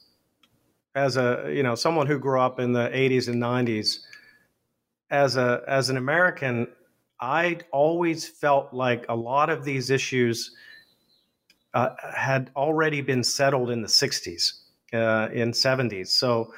as 0.94 1.16
a, 1.16 1.50
you 1.52 1.62
know, 1.62 1.74
someone 1.74 2.07
who 2.07 2.18
grew 2.18 2.40
up 2.40 2.61
in 2.61 2.72
the 2.72 2.88
80s 2.88 3.28
and 3.28 3.42
90s, 3.42 4.00
as 5.11 5.37
a 5.37 5.62
as 5.66 5.90
an 5.90 5.96
American, 5.96 6.68
I 7.20 7.59
always 7.70 8.26
felt 8.26 8.72
like 8.72 9.05
a 9.09 9.16
lot 9.16 9.50
of 9.50 9.64
these 9.64 9.90
issues 9.90 10.55
uh, 11.74 11.90
had 12.14 12.50
already 12.57 13.00
been 13.00 13.24
settled 13.24 13.70
in 13.70 13.83
the 13.83 13.88
60s, 13.88 14.61
uh, 14.92 15.28
in 15.33 15.52
70s. 15.52 16.09
So, 16.09 16.52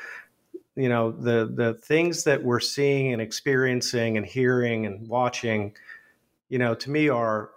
you 0.77 0.89
know, 0.89 1.11
the 1.11 1.51
the 1.53 1.75
things 1.75 2.25
that 2.25 2.43
we're 2.43 2.61
seeing 2.61 3.13
and 3.13 3.23
experiencing 3.23 4.17
and 4.17 4.27
hearing 4.27 4.87
and 4.87 5.09
watching, 5.09 5.75
you 6.49 6.59
know, 6.59 6.75
to 6.75 6.91
me 6.91 7.09
are 7.09 7.51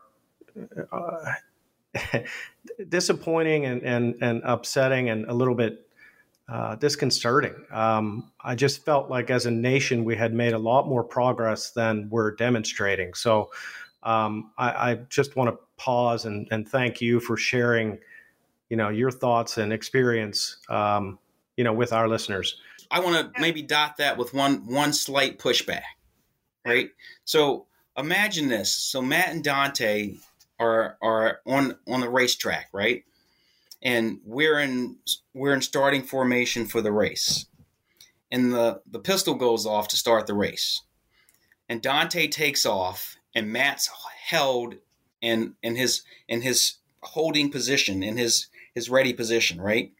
uh, 0.91 1.33
disappointing 2.89 3.65
and, 3.65 3.81
and 3.83 4.15
and 4.21 4.41
upsetting 4.43 5.09
and 5.09 5.25
a 5.25 5.33
little 5.33 5.55
bit 5.55 5.87
uh, 6.49 6.75
disconcerting. 6.75 7.55
Um, 7.71 8.31
I 8.41 8.55
just 8.55 8.85
felt 8.85 9.09
like 9.09 9.29
as 9.29 9.45
a 9.45 9.51
nation 9.51 10.05
we 10.05 10.15
had 10.15 10.33
made 10.33 10.53
a 10.53 10.57
lot 10.59 10.87
more 10.87 11.03
progress 11.03 11.71
than 11.71 12.07
we're 12.09 12.31
demonstrating. 12.35 13.13
So 13.13 13.51
um, 14.03 14.51
I, 14.57 14.91
I, 14.91 14.95
just 15.09 15.35
want 15.35 15.49
to 15.49 15.57
pause 15.75 16.25
and, 16.25 16.47
and, 16.49 16.69
thank 16.69 17.01
you 17.01 17.19
for 17.19 17.35
sharing, 17.35 17.99
you 18.69 18.77
know, 18.77 18.87
your 18.87 19.11
thoughts 19.11 19.57
and 19.57 19.73
experience, 19.73 20.57
um, 20.69 21.19
you 21.57 21.65
know, 21.65 21.73
with 21.73 21.91
our 21.91 22.07
listeners. 22.07 22.61
I 22.89 23.01
want 23.01 23.33
to 23.33 23.41
maybe 23.41 23.61
dot 23.61 23.97
that 23.97 24.17
with 24.17 24.33
one 24.33 24.65
one 24.67 24.93
slight 24.93 25.39
pushback, 25.39 25.81
right? 26.65 26.91
So 27.25 27.65
imagine 27.97 28.47
this: 28.47 28.73
so 28.73 29.01
Matt 29.01 29.29
and 29.29 29.43
Dontae 29.43 30.19
are 30.59 30.97
are 31.01 31.39
on 31.45 31.77
on 31.87 32.01
the 32.01 32.09
racetrack, 32.09 32.69
right? 32.73 33.03
and 33.81 34.19
we're 34.25 34.59
in 34.59 34.97
we're 35.33 35.53
in 35.53 35.61
starting 35.61 36.03
formation 36.03 36.65
for 36.65 36.81
the 36.81 36.91
race. 36.91 37.45
And 38.31 38.53
the, 38.53 38.81
the 38.89 38.99
pistol 38.99 39.35
goes 39.35 39.65
off 39.65 39.87
to 39.89 39.95
start 39.95 40.27
the 40.27 40.33
race. 40.33 40.81
And 41.69 41.81
Dontae 41.81 42.29
takes 42.29 42.65
off 42.65 43.15
and 43.33 43.51
Matt's 43.51 43.89
held 44.25 44.75
in 45.21 45.55
in 45.61 45.75
his 45.75 46.03
in 46.27 46.41
his 46.41 46.77
holding 47.01 47.51
position, 47.51 48.03
in 48.03 48.17
his 48.17 48.47
his 48.73 48.89
ready 48.89 49.13
position, 49.13 49.61
right? 49.61 49.91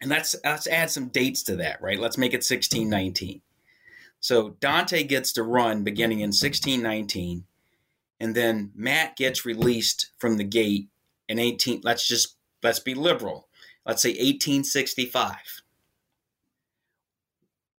And 0.00 0.10
let's 0.10 0.34
let's 0.44 0.66
add 0.66 0.90
some 0.90 1.08
dates 1.08 1.42
to 1.44 1.56
that, 1.56 1.80
right? 1.80 2.00
Let's 2.00 2.18
make 2.18 2.32
it 2.32 2.44
1619. 2.44 3.40
So 4.20 4.50
Dontae 4.50 5.06
gets 5.08 5.32
to 5.32 5.42
run 5.42 5.82
beginning 5.82 6.20
in 6.20 6.28
1619, 6.28 7.44
and 8.22 8.36
then 8.36 8.70
Matt 8.76 9.16
gets 9.16 9.44
released 9.44 10.12
from 10.16 10.36
the 10.36 10.44
gate 10.44 10.88
in 11.28 11.40
18. 11.40 11.80
Let's 11.82 12.06
just 12.06 12.36
let's 12.62 12.78
be 12.78 12.94
liberal. 12.94 13.48
Let's 13.84 14.00
say 14.00 14.10
1865. 14.10 15.34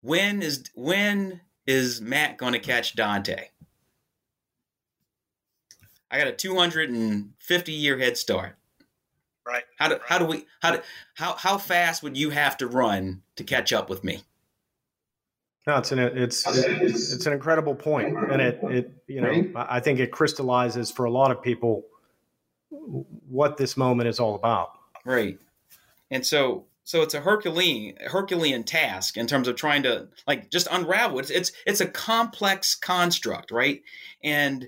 When 0.02 0.44
is 0.44 0.66
when 0.76 1.40
is 1.66 2.02
Matt 2.02 2.38
going 2.38 2.52
to 2.52 2.60
catch 2.60 2.94
Dontae? 2.94 3.46
I 6.12 6.18
got 6.18 6.28
a 6.28 6.34
250 6.34 7.72
year 7.72 7.98
head 7.98 8.18
start. 8.18 8.58
Right. 9.48 9.64
How 9.78 9.88
do 9.88 10.00
how 10.06 10.18
do 10.18 10.26
we 10.26 10.46
how 10.62 10.72
do 10.72 10.82
how 11.14 11.36
how 11.36 11.58
fast 11.58 12.04
would 12.04 12.18
you 12.18 12.32
have 12.32 12.58
to 12.58 12.68
run 12.68 13.22
to 13.38 13.46
catch 13.46 13.72
up 13.72 13.90
with 13.90 14.04
me? 14.04 14.24
No, 15.65 15.78
it's 15.78 15.91
an 15.93 15.99
it's 15.99 16.45
it's, 16.45 17.13
it's 17.13 17.26
an 17.26 17.34
incredible 17.34 17.76
point, 17.76 18.17
and 18.32 18.41
it 18.41 18.60
it 18.63 18.91
you 19.08 19.21
know 19.21 19.52
I 19.56 19.80
think 19.80 19.99
it 19.99 20.12
crystallizes 20.12 20.91
for 20.91 21.06
a 21.06 21.12
lot 21.12 21.32
of 21.32 21.41
people 21.41 21.86
what 23.30 23.56
this 23.58 23.78
moment 23.78 24.10
is 24.10 24.19
all 24.19 24.36
about. 24.36 24.71
Right, 25.06 25.39
and 26.12 26.26
so 26.26 26.65
so 26.84 27.02
it's 27.02 27.13
a 27.13 27.21
Herculean 27.21 27.95
Herculean 28.08 28.63
task 28.63 29.15
in 29.15 29.26
terms 29.26 29.47
of 29.47 29.56
trying 29.56 29.84
to 29.84 30.10
like 30.28 30.49
just 30.49 30.67
unravel 30.69 31.19
it. 31.19 31.21
It's 31.21 31.32
it's, 31.32 31.52
it's 31.65 31.82
a 31.82 31.88
complex 31.88 32.76
construct, 32.76 33.52
right? 33.52 33.82
And 34.21 34.67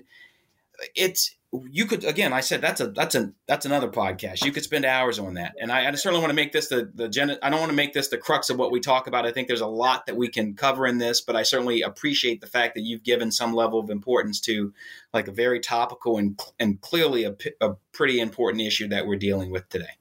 it's 0.94 1.34
you 1.70 1.86
could 1.86 2.04
again 2.04 2.32
i 2.32 2.40
said 2.40 2.60
that's 2.60 2.80
a 2.80 2.88
that's 2.88 3.14
a 3.14 3.32
that's 3.46 3.66
another 3.66 3.88
podcast. 3.88 4.44
You 4.44 4.52
could 4.52 4.62
spend 4.62 4.84
hours 4.84 5.18
on 5.18 5.34
that. 5.34 5.54
And 5.60 5.70
i, 5.70 5.88
I 5.88 5.92
certainly 5.92 6.20
want 6.20 6.30
to 6.30 6.34
make 6.34 6.52
this 6.52 6.68
the 6.68 6.90
the 6.94 7.08
gen 7.08 7.36
i 7.42 7.50
don't 7.50 7.60
want 7.60 7.70
to 7.70 7.76
make 7.76 7.92
this 7.92 8.08
the 8.08 8.18
crux 8.18 8.50
of 8.50 8.58
what 8.58 8.70
we 8.70 8.80
talk 8.80 9.06
about. 9.06 9.26
I 9.26 9.32
think 9.32 9.48
there's 9.48 9.60
a 9.60 9.66
lot 9.66 10.06
that 10.06 10.16
we 10.16 10.28
can 10.28 10.54
cover 10.54 10.86
in 10.86 10.98
this 10.98 11.20
but 11.20 11.36
i 11.36 11.42
certainly 11.42 11.82
appreciate 11.82 12.40
the 12.40 12.46
fact 12.46 12.74
that 12.74 12.82
you've 12.82 13.02
given 13.02 13.30
some 13.30 13.54
level 13.54 13.78
of 13.78 13.90
importance 13.90 14.40
to 14.42 14.72
like 15.12 15.28
a 15.28 15.32
very 15.32 15.60
topical 15.60 16.18
and 16.18 16.40
and 16.58 16.80
clearly 16.80 17.24
a, 17.24 17.36
a 17.60 17.74
pretty 17.92 18.20
important 18.20 18.62
issue 18.62 18.88
that 18.88 19.06
we're 19.06 19.16
dealing 19.16 19.50
with 19.50 19.68
today. 19.68 19.96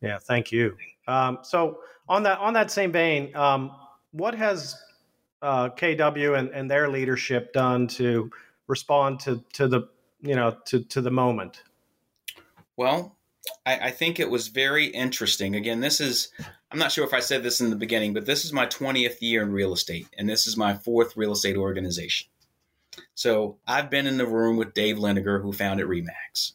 Yeah 0.00 0.18
thank 0.18 0.52
you. 0.52 0.76
Um, 1.06 1.38
so 1.42 1.78
on 2.08 2.22
that 2.24 2.38
on 2.38 2.54
that 2.54 2.70
same 2.70 2.92
vein 2.92 3.34
um, 3.36 3.72
what 4.12 4.34
has 4.34 4.80
uh, 5.42 5.70
kw 5.70 6.38
and, 6.38 6.50
and 6.50 6.70
their 6.70 6.88
leadership 6.88 7.52
done 7.52 7.86
to 7.88 8.30
respond 8.68 9.20
to 9.20 9.42
to 9.52 9.68
the 9.68 9.88
you 10.22 10.34
know 10.34 10.56
to 10.66 10.84
to 10.84 11.00
the 11.00 11.10
moment? 11.10 11.62
Well, 12.76 13.16
I, 13.66 13.76
I, 13.88 13.90
think 13.90 14.18
it 14.18 14.30
was 14.30 14.48
very 14.48 14.86
interesting. 14.86 15.54
Again, 15.54 15.80
this 15.80 16.00
is 16.00 16.28
I'm 16.70 16.78
not 16.78 16.92
sure 16.92 17.04
if 17.04 17.12
I 17.12 17.20
said 17.20 17.42
this 17.42 17.60
in 17.60 17.70
the 17.70 17.76
beginning, 17.76 18.14
but 18.14 18.24
this 18.24 18.44
is 18.44 18.52
my 18.52 18.66
20th 18.66 19.20
year 19.20 19.42
in 19.42 19.52
real 19.52 19.74
estate, 19.74 20.08
and 20.16 20.28
this 20.28 20.46
is 20.46 20.56
my 20.56 20.74
fourth 20.74 21.16
real 21.16 21.32
estate 21.32 21.56
organization. 21.56 22.28
So 23.14 23.58
I've 23.66 23.90
been 23.90 24.06
in 24.06 24.16
the 24.16 24.26
room 24.26 24.56
with 24.56 24.74
Dave 24.74 24.96
Liniger, 24.96 25.42
who 25.42 25.52
founded 25.52 25.86
Remax. 25.86 26.52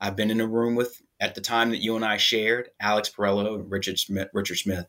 I've 0.00 0.16
been 0.16 0.30
in 0.30 0.40
a 0.40 0.46
room 0.46 0.74
with 0.74 1.02
at 1.20 1.34
the 1.34 1.40
time 1.40 1.70
that 1.70 1.82
you 1.82 1.96
and 1.96 2.04
I 2.04 2.16
shared 2.16 2.70
Alex 2.80 3.10
Perriello 3.10 3.56
and 3.56 3.70
Richard 3.70 3.98
Smith, 3.98 4.28
Richard 4.32 4.56
Smith, 4.56 4.86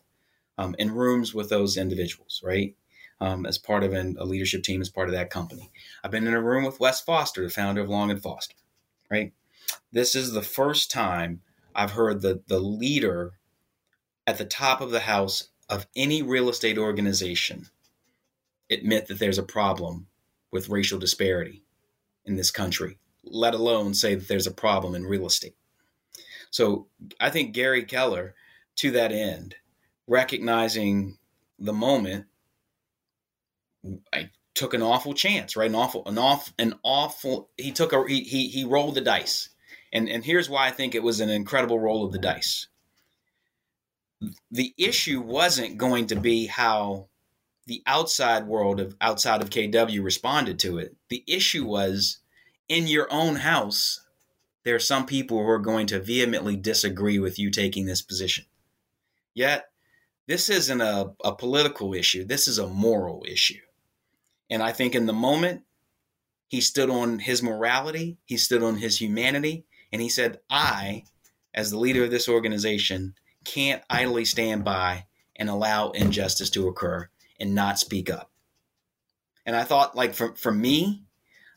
um, 0.57 0.75
in 0.77 0.93
rooms 0.93 1.33
with 1.33 1.49
those 1.49 1.77
individuals, 1.77 2.41
right? 2.43 2.75
Um, 3.21 3.45
as 3.45 3.58
part 3.58 3.84
of 3.84 3.93
an, 3.93 4.15
a 4.19 4.25
leadership 4.25 4.63
team 4.63 4.82
as 4.82 4.89
part 4.89 5.10
of 5.10 5.13
that 5.13 5.29
company. 5.29 5.71
I've 6.03 6.12
been 6.12 6.27
in 6.27 6.34
a 6.34 6.41
room 6.41 6.63
with 6.63 6.79
Wes 6.79 7.01
Foster, 7.01 7.43
the 7.43 7.49
founder 7.49 7.82
of 7.82 7.89
Long 7.89 8.12
and 8.12 8.21
Foster. 8.21 8.55
Right. 9.10 9.34
This 9.91 10.15
is 10.15 10.32
the 10.32 10.41
first 10.41 10.91
time 10.91 11.41
I've 11.75 11.91
heard 11.91 12.21
the 12.21 12.41
the 12.47 12.60
leader 12.60 13.34
at 14.27 14.38
the 14.38 14.45
top 14.45 14.82
of 14.82 14.91
the 14.91 15.01
house 15.01 15.49
of 15.69 15.88
any 15.95 16.21
real 16.21 16.49
estate 16.49 16.77
organization 16.77 17.67
admit 18.69 19.08
that 19.08 19.19
there's 19.19 19.38
a 19.38 19.43
problem 19.43 20.08
with 20.51 20.69
racial 20.69 20.99
disparity 20.99 21.63
in 22.25 22.36
this 22.36 22.51
country, 22.51 22.97
let 23.23 23.53
alone 23.53 23.93
say 23.93 24.15
that 24.15 24.27
there's 24.27 24.47
a 24.47 24.51
problem 24.51 24.95
in 24.95 25.05
real 25.05 25.25
estate. 25.25 25.55
So 26.51 26.88
I 27.19 27.29
think 27.29 27.53
Gary 27.53 27.84
Keller, 27.84 28.36
to 28.77 28.91
that 28.91 29.12
end, 29.12 29.55
recognizing 30.08 31.17
the 31.58 31.73
moment 31.73 32.25
I 34.13 34.29
took 34.59 34.73
an 34.73 34.81
awful 34.81 35.13
chance, 35.13 35.55
right? 35.55 35.69
An 35.69 35.75
awful, 35.75 36.03
an 36.05 36.17
awful, 36.17 36.53
an 36.59 36.73
awful. 36.83 37.49
He 37.57 37.71
took 37.71 37.93
a 37.93 38.03
he 38.07 38.23
he, 38.23 38.49
he 38.49 38.63
rolled 38.65 38.95
the 38.95 39.01
dice, 39.01 39.49
and 39.93 40.09
and 40.09 40.23
here's 40.23 40.49
why 40.49 40.67
I 40.67 40.71
think 40.71 40.93
it 40.93 41.03
was 41.03 41.19
an 41.19 41.29
incredible 41.29 41.79
roll 41.79 42.05
of 42.05 42.11
the 42.11 42.19
dice. 42.19 42.67
The 44.51 44.73
issue 44.77 45.21
wasn't 45.21 45.77
going 45.77 46.07
to 46.07 46.17
be 46.17 46.47
how 46.47 47.07
the 47.67 47.81
outside 47.87 48.47
world 48.47 48.81
of 48.81 48.97
outside 48.99 49.41
of 49.41 49.49
KW 49.49 50.03
responded 50.03 50.59
to 50.59 50.77
it. 50.77 50.95
The 51.07 51.23
issue 51.25 51.65
was 51.65 52.19
in 52.67 52.87
your 52.87 53.07
own 53.11 53.37
house. 53.37 54.01
There 54.65 54.75
are 54.75 54.79
some 54.79 55.05
people 55.05 55.37
who 55.37 55.49
are 55.49 55.57
going 55.59 55.87
to 55.87 56.01
vehemently 56.01 56.57
disagree 56.57 57.17
with 57.17 57.39
you 57.39 57.49
taking 57.49 57.85
this 57.85 58.01
position. 58.01 58.43
Yet, 59.33 59.69
this 60.27 60.49
isn't 60.49 60.81
a, 60.81 61.13
a 61.23 61.33
political 61.33 61.93
issue. 61.93 62.25
This 62.25 62.45
is 62.45 62.57
a 62.57 62.67
moral 62.67 63.23
issue 63.25 63.61
and 64.49 64.63
I 64.63 64.71
think 64.71 64.95
in 64.95 65.05
the 65.05 65.13
moment, 65.13 65.63
he 66.47 66.62
stood 66.62 66.89
on 66.89 67.19
his 67.19 67.43
morality, 67.43 68.17
he 68.25 68.38
stood 68.38 68.63
on 68.63 68.77
his 68.77 68.99
humanity, 68.99 69.65
and 69.91 70.01
he 70.01 70.09
said, 70.09 70.39
I, 70.49 71.03
as 71.53 71.69
the 71.69 71.77
leader 71.77 72.03
of 72.03 72.12
this 72.12 72.27
organization, 72.27 73.13
can't 73.45 73.83
idly 73.89 74.25
stand 74.25 74.63
by 74.63 75.05
and 75.35 75.49
allow 75.49 75.91
injustice 75.91 76.49
to 76.51 76.67
occur 76.67 77.07
and 77.39 77.55
not 77.55 77.79
speak 77.79 78.09
up. 78.09 78.31
And 79.45 79.55
I 79.55 79.63
thought, 79.63 79.95
like 79.95 80.13
for, 80.13 80.35
for 80.35 80.51
me, 80.51 81.03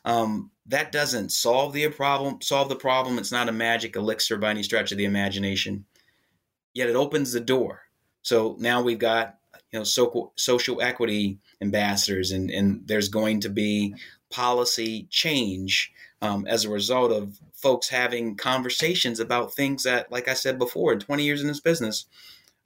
um, 0.05 0.51
that 0.67 0.91
doesn't 0.91 1.31
solve 1.31 1.73
the 1.73 1.87
problem. 1.89 2.41
Solve 2.41 2.69
the 2.69 2.75
problem. 2.75 3.17
It's 3.17 3.31
not 3.31 3.49
a 3.49 3.53
magic 3.53 3.95
elixir 3.95 4.37
by 4.37 4.51
any 4.51 4.63
stretch 4.63 4.91
of 4.91 4.97
the 4.97 5.05
imagination. 5.05 5.85
Yet 6.73 6.89
it 6.89 6.95
opens 6.95 7.31
the 7.31 7.39
door. 7.39 7.81
So 8.21 8.55
now 8.59 8.81
we've 8.81 8.99
got 8.99 9.37
you 9.71 9.79
know 9.79 9.83
so, 9.83 10.31
social 10.35 10.81
equity 10.81 11.39
ambassadors 11.63 12.31
and, 12.31 12.51
and 12.51 12.81
there's 12.85 13.09
going 13.09 13.39
to 13.39 13.49
be 13.49 13.95
policy 14.29 15.07
change 15.09 15.91
um, 16.21 16.45
as 16.47 16.65
a 16.65 16.69
result 16.69 17.11
of 17.11 17.39
folks 17.53 17.89
having 17.89 18.35
conversations 18.35 19.19
about 19.19 19.53
things 19.53 19.83
that 19.83 20.11
like 20.11 20.27
i 20.27 20.33
said 20.33 20.59
before 20.59 20.93
in 20.93 20.99
20 20.99 21.23
years 21.23 21.41
in 21.41 21.47
this 21.47 21.59
business 21.59 22.05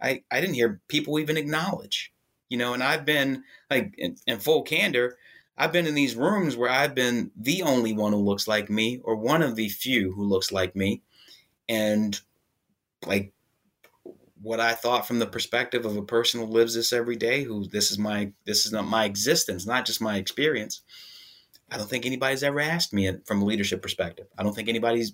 i, 0.01 0.23
I 0.31 0.41
didn't 0.41 0.55
hear 0.55 0.81
people 0.87 1.19
even 1.19 1.37
acknowledge 1.37 2.11
you 2.49 2.57
know 2.57 2.73
and 2.73 2.83
i've 2.83 3.05
been 3.05 3.43
like 3.69 3.93
in, 3.97 4.15
in 4.25 4.39
full 4.39 4.63
candor 4.63 5.17
i've 5.57 5.73
been 5.73 5.87
in 5.87 5.95
these 5.95 6.15
rooms 6.15 6.57
where 6.57 6.69
i've 6.69 6.95
been 6.95 7.31
the 7.35 7.61
only 7.61 7.93
one 7.93 8.13
who 8.13 8.19
looks 8.19 8.47
like 8.47 8.69
me 8.69 9.01
or 9.03 9.15
one 9.15 9.41
of 9.41 9.55
the 9.55 9.69
few 9.69 10.13
who 10.13 10.23
looks 10.23 10.51
like 10.51 10.75
me 10.75 11.01
and 11.69 12.21
like 13.05 13.33
what 14.41 14.59
I 14.59 14.73
thought 14.73 15.07
from 15.07 15.19
the 15.19 15.25
perspective 15.25 15.85
of 15.85 15.97
a 15.97 16.03
person 16.03 16.39
who 16.39 16.47
lives 16.47 16.75
this 16.75 16.93
every 16.93 17.15
day, 17.15 17.43
who 17.43 17.67
this 17.67 17.91
is 17.91 17.97
my 17.97 18.31
this 18.45 18.65
is 18.65 18.71
not 18.71 18.85
my 18.85 19.05
existence, 19.05 19.65
not 19.65 19.85
just 19.85 20.01
my 20.01 20.17
experience. 20.17 20.81
I 21.69 21.77
don't 21.77 21.89
think 21.89 22.05
anybody's 22.05 22.43
ever 22.43 22.59
asked 22.59 22.93
me 22.93 23.11
from 23.25 23.41
a 23.41 23.45
leadership 23.45 23.81
perspective. 23.81 24.27
I 24.37 24.43
don't 24.43 24.55
think 24.55 24.69
anybody's 24.69 25.13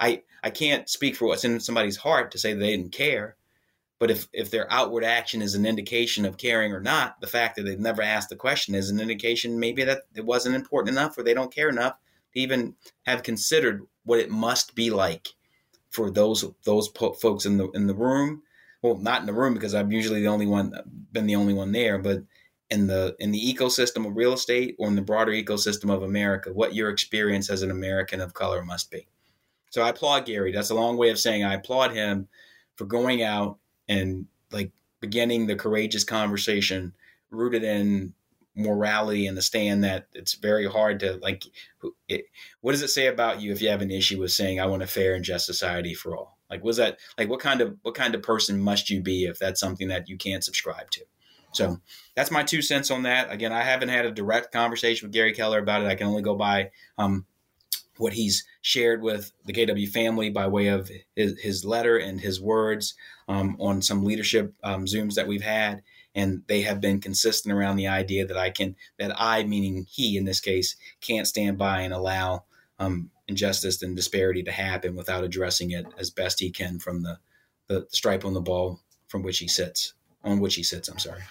I 0.00 0.22
I 0.42 0.50
can't 0.50 0.88
speak 0.88 1.16
for 1.16 1.26
what's 1.26 1.44
in 1.44 1.60
somebody's 1.60 1.96
heart 1.96 2.32
to 2.32 2.38
say 2.38 2.52
they 2.52 2.76
didn't 2.76 2.92
care. 2.92 3.36
But 3.98 4.10
if 4.10 4.28
if 4.32 4.50
their 4.50 4.70
outward 4.72 5.04
action 5.04 5.40
is 5.40 5.54
an 5.54 5.64
indication 5.64 6.24
of 6.24 6.36
caring 6.36 6.72
or 6.72 6.80
not, 6.80 7.20
the 7.20 7.26
fact 7.26 7.56
that 7.56 7.62
they've 7.62 7.78
never 7.78 8.02
asked 8.02 8.28
the 8.28 8.36
question 8.36 8.74
is 8.74 8.90
an 8.90 9.00
indication 9.00 9.58
maybe 9.58 9.84
that 9.84 10.02
it 10.14 10.24
wasn't 10.24 10.56
important 10.56 10.96
enough 10.96 11.16
or 11.16 11.22
they 11.22 11.34
don't 11.34 11.54
care 11.54 11.68
enough 11.68 11.96
to 12.34 12.40
even 12.40 12.74
have 13.06 13.22
considered 13.22 13.82
what 14.04 14.18
it 14.18 14.30
must 14.30 14.74
be 14.74 14.90
like 14.90 15.28
for 15.90 16.10
those 16.10 16.44
those 16.64 16.88
folks 16.88 17.46
in 17.46 17.56
the 17.56 17.70
in 17.70 17.86
the 17.86 17.94
room 17.94 18.42
well, 18.84 18.98
not 18.98 19.20
in 19.20 19.26
the 19.26 19.32
room 19.32 19.54
because 19.54 19.74
I'm 19.74 19.90
usually 19.90 20.20
the 20.20 20.28
only 20.28 20.46
one, 20.46 20.74
been 21.10 21.26
the 21.26 21.36
only 21.36 21.54
one 21.54 21.72
there, 21.72 21.96
but 21.96 22.22
in 22.68 22.86
the 22.86 23.16
in 23.18 23.30
the 23.30 23.40
ecosystem 23.40 24.06
of 24.06 24.14
real 24.14 24.34
estate 24.34 24.76
or 24.78 24.88
in 24.88 24.94
the 24.94 25.00
broader 25.00 25.32
ecosystem 25.32 25.90
of 25.90 26.02
America, 26.02 26.52
what 26.52 26.74
your 26.74 26.90
experience 26.90 27.48
as 27.48 27.62
an 27.62 27.70
American 27.70 28.20
of 28.20 28.34
color 28.34 28.62
must 28.62 28.90
be. 28.90 29.08
So 29.70 29.80
I 29.80 29.88
applaud 29.88 30.26
Gary. 30.26 30.52
That's 30.52 30.68
a 30.68 30.74
long 30.74 30.98
way 30.98 31.08
of 31.08 31.18
saying 31.18 31.44
I 31.44 31.54
applaud 31.54 31.92
him 31.92 32.28
for 32.76 32.84
going 32.84 33.22
out 33.22 33.56
and 33.88 34.26
like 34.52 34.70
beginning 35.00 35.46
the 35.46 35.56
courageous 35.56 36.04
conversation 36.04 36.92
rooted 37.30 37.64
in 37.64 38.12
morality 38.54 39.26
and 39.26 39.36
the 39.36 39.42
stand 39.42 39.82
that 39.84 40.08
it's 40.12 40.34
very 40.34 40.68
hard 40.68 41.00
to 41.00 41.16
like 41.22 41.44
it, 42.08 42.26
what 42.60 42.72
does 42.72 42.82
it 42.82 42.88
say 42.88 43.06
about 43.06 43.40
you 43.40 43.50
if 43.50 43.62
you 43.62 43.68
have 43.68 43.82
an 43.82 43.90
issue 43.90 44.20
with 44.20 44.30
saying 44.30 44.60
i 44.60 44.66
want 44.66 44.80
a 44.80 44.86
fair 44.86 45.16
and 45.16 45.24
just 45.24 45.44
society 45.44 45.92
for 45.92 46.16
all 46.16 46.33
like, 46.54 46.64
was 46.64 46.76
that 46.76 46.98
like 47.18 47.28
what 47.28 47.40
kind 47.40 47.60
of 47.60 47.76
what 47.82 47.94
kind 47.94 48.14
of 48.14 48.22
person 48.22 48.60
must 48.60 48.88
you 48.88 49.00
be 49.00 49.24
if 49.24 49.38
that's 49.38 49.60
something 49.60 49.88
that 49.88 50.08
you 50.08 50.16
can't 50.16 50.44
subscribe 50.44 50.90
to? 50.92 51.04
So 51.52 51.78
that's 52.14 52.30
my 52.30 52.42
two 52.42 52.62
cents 52.62 52.90
on 52.90 53.04
that. 53.04 53.30
Again, 53.30 53.52
I 53.52 53.62
haven't 53.62 53.88
had 53.88 54.06
a 54.06 54.10
direct 54.10 54.52
conversation 54.52 55.06
with 55.06 55.14
Gary 55.14 55.32
Keller 55.32 55.60
about 55.60 55.82
it. 55.82 55.88
I 55.88 55.94
can 55.94 56.08
only 56.08 56.22
go 56.22 56.34
by 56.34 56.70
um, 56.98 57.26
what 57.96 58.12
he's 58.12 58.44
shared 58.60 59.02
with 59.02 59.32
the 59.44 59.52
KW 59.52 59.88
family 59.88 60.30
by 60.30 60.48
way 60.48 60.68
of 60.68 60.90
his, 61.14 61.38
his 61.40 61.64
letter 61.64 61.96
and 61.96 62.20
his 62.20 62.40
words 62.40 62.94
um, 63.28 63.56
on 63.60 63.82
some 63.82 64.04
leadership 64.04 64.52
um, 64.64 64.86
Zooms 64.86 65.14
that 65.14 65.28
we've 65.28 65.42
had. 65.42 65.82
And 66.16 66.42
they 66.46 66.62
have 66.62 66.80
been 66.80 67.00
consistent 67.00 67.54
around 67.54 67.76
the 67.76 67.88
idea 67.88 68.26
that 68.26 68.36
I 68.36 68.50
can, 68.50 68.76
that 68.98 69.12
I, 69.20 69.44
meaning 69.44 69.86
he 69.88 70.16
in 70.16 70.24
this 70.24 70.40
case, 70.40 70.76
can't 71.00 71.26
stand 71.26 71.58
by 71.58 71.80
and 71.80 71.94
allow 71.94 72.44
um, 72.78 73.10
injustice 73.28 73.82
and 73.82 73.96
disparity 73.96 74.42
to 74.42 74.52
happen 74.52 74.94
without 74.94 75.24
addressing 75.24 75.70
it 75.70 75.86
as 75.98 76.10
best 76.10 76.40
he 76.40 76.50
can 76.50 76.78
from 76.78 77.02
the, 77.02 77.18
the, 77.68 77.80
the 77.80 77.96
stripe 77.96 78.24
on 78.24 78.34
the 78.34 78.40
ball 78.40 78.80
from 79.08 79.22
which 79.22 79.38
he 79.38 79.48
sits, 79.48 79.94
on 80.22 80.40
which 80.40 80.54
he 80.54 80.62
sits. 80.62 80.88
I'm 80.88 80.98
sorry. 80.98 81.22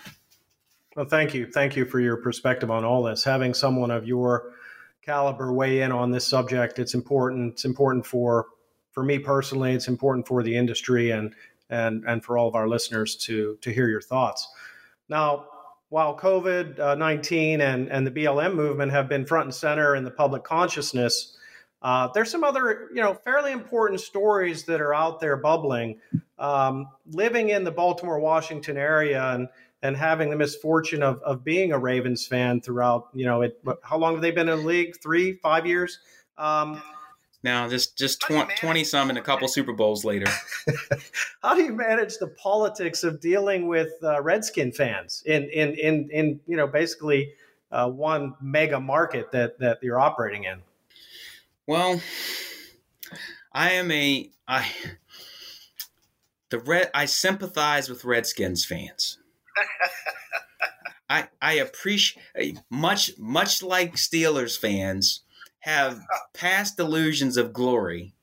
Well, 0.96 1.06
thank 1.06 1.34
you. 1.34 1.48
Thank 1.48 1.76
you 1.76 1.86
for 1.86 2.00
your 2.00 2.18
perspective 2.18 2.70
on 2.70 2.84
all 2.86 3.04
this. 3.04 3.24
Having 3.24 3.56
someone 3.56 3.92
of 3.92 4.08
your 4.08 4.54
caliber 5.02 5.52
weigh 5.52 5.82
in 5.82 5.92
on 5.92 6.12
this 6.12 6.28
subject, 6.28 6.80
it's 6.80 6.94
important. 6.94 7.54
It's 7.54 7.66
important 7.66 8.06
for 8.06 8.48
for 8.92 9.04
me 9.04 9.18
personally. 9.18 9.74
It's 9.74 9.88
important 9.88 10.28
for 10.28 10.44
the 10.44 10.56
industry 10.56 11.12
and 11.12 11.34
and 11.70 12.04
and 12.08 12.24
for 12.24 12.38
all 12.38 12.48
of 12.48 12.56
our 12.56 12.68
listeners 12.68 13.16
to 13.18 13.58
to 13.62 13.72
hear 13.72 13.90
your 13.90 14.02
thoughts. 14.02 14.48
Now, 15.10 15.48
while 15.90 16.18
COVID 16.18 16.80
uh, 16.80 16.96
19 16.96 17.62
and, 17.62 17.88
and 17.92 18.08
the 18.08 18.12
BLM 18.12 18.56
movement 18.56 18.92
have 18.92 19.08
been 19.08 19.26
front 19.26 19.46
and 19.46 19.54
center 19.54 19.96
in 19.96 20.04
the 20.04 20.12
public 20.12 20.44
consciousness, 20.44 21.38
uh, 21.84 22.08
there's 22.14 22.32
some 22.32 22.44
other, 22.44 22.88
you 22.94 23.02
know, 23.02 23.14
fairly 23.14 23.52
important 23.52 24.00
stories 24.00 24.64
that 24.64 24.80
are 24.80 24.94
out 24.94 25.20
there 25.20 25.36
bubbling. 25.36 26.00
Um, 26.40 26.88
living 27.12 27.50
in 27.50 27.64
the 27.64 27.72
Baltimore, 27.72 28.20
Washington 28.20 28.78
area 28.78 29.32
and 29.34 29.48
and 29.82 29.98
having 29.98 30.30
the 30.30 30.38
misfortune 30.38 31.04
of, 31.04 31.22
of 31.24 31.44
being 31.44 31.74
a 31.74 31.78
Ravens 31.78 32.26
fan 32.26 32.62
throughout, 32.62 33.10
you 33.14 33.26
know, 33.26 33.42
it, 33.42 33.62
how 33.84 33.98
long 33.98 34.14
have 34.14 34.22
they 34.22 34.32
been 34.32 34.48
in 34.48 34.60
the 34.60 34.66
league? 34.66 34.96
Three, 35.04 35.34
five 35.34 35.66
years? 35.66 36.00
Um, 36.38 36.82
now, 37.44 37.68
just 37.68 37.98
just 37.98 38.22
tw- 38.22 38.50
twenty 38.58 38.86
some 38.86 39.10
and 39.10 39.20
a 39.20 39.22
couple 39.22 39.50
Super 39.50 39.74
Bowls 39.74 40.06
later. 40.06 40.28
How 41.44 41.54
do 41.54 41.64
you 41.64 41.74
manage 41.74 42.18
the 42.18 42.28
politics 42.28 43.04
of 43.04 43.20
dealing 43.20 43.68
with 43.68 43.92
uh, 44.02 44.22
Redskin 44.22 44.72
fans 44.72 45.22
in 45.26 45.44
in 45.50 45.74
in 45.76 46.10
in 46.12 46.40
you 46.48 46.56
know 46.56 46.68
basically 46.68 47.34
uh, 47.70 47.90
one 47.90 48.36
mega 48.42 48.80
market 48.80 49.32
that 49.34 49.60
that 49.60 49.80
you're 49.84 50.00
operating 50.00 50.46
in? 50.46 50.62
Well, 51.66 52.02
I 53.54 53.72
am 53.72 53.90
a 53.92 54.30
I 54.48 54.70
the 56.50 56.60
red 56.60 56.92
I 56.94 57.06
sympathize 57.06 57.90
with 57.90 58.04
Redskins 58.04 58.66
fans. 58.66 59.18
I 61.10 61.28
I 61.42 61.54
appreciate 61.54 62.60
much 62.70 63.12
much 63.18 63.64
like 63.64 63.96
Steelers 63.96 64.58
fans 64.60 65.22
have 65.60 66.02
past 66.34 66.76
delusions 66.76 67.38
of 67.38 67.54
glory, 67.54 68.14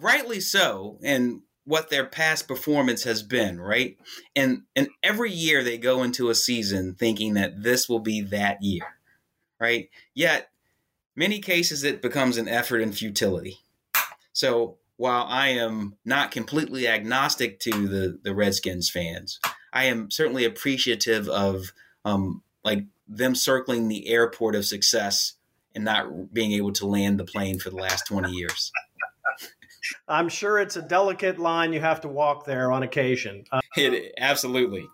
rightly 0.00 0.40
so, 0.40 0.98
and 1.02 1.42
what 1.64 1.90
their 1.90 2.06
past 2.06 2.48
performance 2.48 3.04
has 3.04 3.22
been, 3.22 3.60
right? 3.60 3.98
And 4.34 4.62
and 4.74 4.88
every 5.02 5.30
year 5.30 5.62
they 5.62 5.76
go 5.76 6.02
into 6.02 6.30
a 6.30 6.34
season 6.34 6.94
thinking 6.94 7.34
that 7.34 7.62
this 7.62 7.90
will 7.90 8.00
be 8.00 8.22
that 8.22 8.62
year, 8.62 8.86
right? 9.60 9.90
Yet, 10.14 10.48
many 11.16 11.40
cases 11.40 11.84
it 11.84 12.02
becomes 12.02 12.36
an 12.36 12.48
effort 12.48 12.80
in 12.80 12.92
futility. 12.92 13.58
So 14.32 14.78
while 14.96 15.26
I 15.28 15.48
am 15.48 15.96
not 16.04 16.30
completely 16.30 16.86
agnostic 16.88 17.60
to 17.60 17.88
the 17.88 18.18
the 18.22 18.34
Redskins 18.34 18.90
fans, 18.90 19.40
I 19.72 19.84
am 19.84 20.10
certainly 20.10 20.44
appreciative 20.44 21.28
of 21.28 21.72
um, 22.04 22.42
like 22.64 22.84
them 23.06 23.34
circling 23.34 23.88
the 23.88 24.08
airport 24.08 24.54
of 24.54 24.64
success 24.64 25.34
and 25.74 25.84
not 25.84 26.32
being 26.32 26.52
able 26.52 26.72
to 26.72 26.86
land 26.86 27.18
the 27.18 27.24
plane 27.24 27.58
for 27.58 27.70
the 27.70 27.76
last 27.76 28.06
20 28.06 28.30
years. 28.30 28.72
I'm 30.08 30.28
sure 30.28 30.58
it's 30.58 30.76
a 30.76 30.82
delicate 30.82 31.38
line 31.38 31.72
you 31.72 31.80
have 31.80 32.00
to 32.02 32.08
walk 32.08 32.46
there 32.46 32.72
on 32.72 32.82
occasion. 32.82 33.44
Uh, 33.50 33.60
it 33.76 34.14
absolutely. 34.18 34.88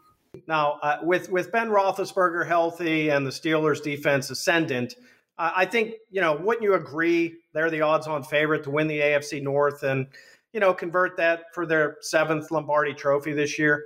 Now, 0.46 0.78
uh, 0.82 0.98
with 1.02 1.30
with 1.30 1.52
Ben 1.52 1.68
Roethlisberger 1.68 2.46
healthy 2.46 3.08
and 3.08 3.26
the 3.26 3.30
Steelers' 3.30 3.82
defense 3.82 4.30
ascendant, 4.30 4.94
I 5.40 5.64
think 5.64 5.94
you 6.10 6.20
know 6.20 6.36
wouldn't 6.36 6.62
you 6.62 6.74
agree 6.74 7.36
they're 7.54 7.70
the 7.70 7.80
odds-on 7.80 8.24
favorite 8.24 8.62
to 8.64 8.70
win 8.70 8.86
the 8.86 9.00
AFC 9.00 9.42
North 9.42 9.82
and 9.82 10.06
you 10.52 10.60
know 10.60 10.74
convert 10.74 11.16
that 11.16 11.44
for 11.54 11.64
their 11.66 11.96
seventh 12.02 12.50
Lombardi 12.50 12.92
Trophy 12.94 13.32
this 13.32 13.58
year? 13.58 13.84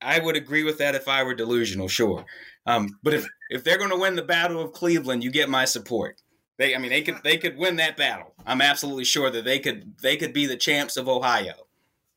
I 0.00 0.18
would 0.18 0.36
agree 0.36 0.64
with 0.64 0.78
that 0.78 0.94
if 0.94 1.08
I 1.08 1.22
were 1.22 1.34
delusional, 1.34 1.88
sure. 1.88 2.24
Um, 2.66 2.98
but 3.02 3.14
if 3.14 3.26
if 3.50 3.64
they're 3.64 3.78
going 3.78 3.90
to 3.90 3.96
win 3.96 4.16
the 4.16 4.22
Battle 4.22 4.62
of 4.62 4.72
Cleveland, 4.72 5.22
you 5.24 5.30
get 5.30 5.48
my 5.48 5.64
support. 5.64 6.22
They, 6.58 6.74
I 6.74 6.78
mean, 6.78 6.90
they 6.90 7.02
could 7.02 7.16
they 7.24 7.36
could 7.36 7.56
win 7.56 7.76
that 7.76 7.96
battle. 7.96 8.34
I'm 8.46 8.60
absolutely 8.60 9.04
sure 9.04 9.30
that 9.30 9.44
they 9.44 9.58
could 9.58 9.94
they 10.02 10.16
could 10.16 10.32
be 10.32 10.46
the 10.46 10.56
champs 10.56 10.96
of 10.96 11.08
Ohio. 11.08 11.54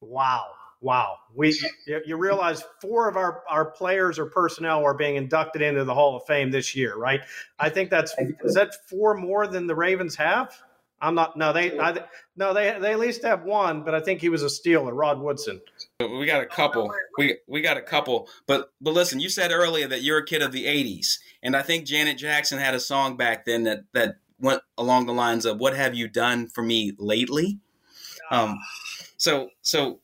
Wow, 0.01 0.45
wow. 0.81 1.17
We 1.33 1.57
you 1.87 2.17
realize 2.17 2.63
four 2.81 3.09
of 3.09 3.17
our 3.17 3.43
our 3.49 3.65
players 3.65 4.19
or 4.19 4.27
personnel 4.27 4.83
are 4.83 4.93
being 4.93 5.15
inducted 5.15 5.61
into 5.61 5.83
the 5.83 5.93
Hall 5.93 6.15
of 6.15 6.25
Fame 6.25 6.51
this 6.51 6.75
year, 6.75 6.95
right? 6.95 7.21
I 7.59 7.69
think 7.69 7.89
that's 7.89 8.13
is 8.43 8.53
that 8.55 8.87
four 8.89 9.15
more 9.15 9.47
than 9.47 9.67
the 9.67 9.75
Ravens 9.75 10.15
have. 10.15 10.53
I'm 11.01 11.13
not. 11.13 11.35
No, 11.37 11.51
they. 11.51 11.77
I, 11.77 12.03
no, 12.35 12.53
they. 12.53 12.77
They 12.79 12.93
at 12.93 12.99
least 12.99 13.23
have 13.23 13.43
one, 13.43 13.83
but 13.83 13.93
I 13.93 13.99
think 13.99 14.21
he 14.21 14.29
was 14.29 14.43
a 14.43 14.47
Steeler, 14.47 14.91
Rod 14.93 15.19
Woodson. 15.19 15.61
We 15.99 16.25
got 16.25 16.41
a 16.41 16.45
couple. 16.45 16.91
We 17.17 17.37
we 17.47 17.61
got 17.61 17.77
a 17.77 17.81
couple. 17.81 18.29
But 18.47 18.71
but 18.81 18.93
listen, 18.93 19.19
you 19.19 19.29
said 19.29 19.51
earlier 19.51 19.87
that 19.87 20.03
you're 20.03 20.19
a 20.19 20.25
kid 20.25 20.41
of 20.41 20.51
the 20.51 20.65
'80s, 20.65 21.19
and 21.43 21.55
I 21.55 21.61
think 21.61 21.85
Janet 21.85 22.17
Jackson 22.17 22.59
had 22.59 22.73
a 22.73 22.79
song 22.79 23.17
back 23.17 23.45
then 23.45 23.63
that 23.63 23.83
that 23.93 24.15
went 24.39 24.61
along 24.77 25.05
the 25.05 25.13
lines 25.13 25.45
of 25.45 25.59
"What 25.59 25.75
have 25.75 25.95
you 25.95 26.07
done 26.07 26.47
for 26.47 26.63
me 26.63 26.93
lately?" 26.97 27.59
Um, 28.31 28.57
so 29.17 29.49
so 29.61 29.99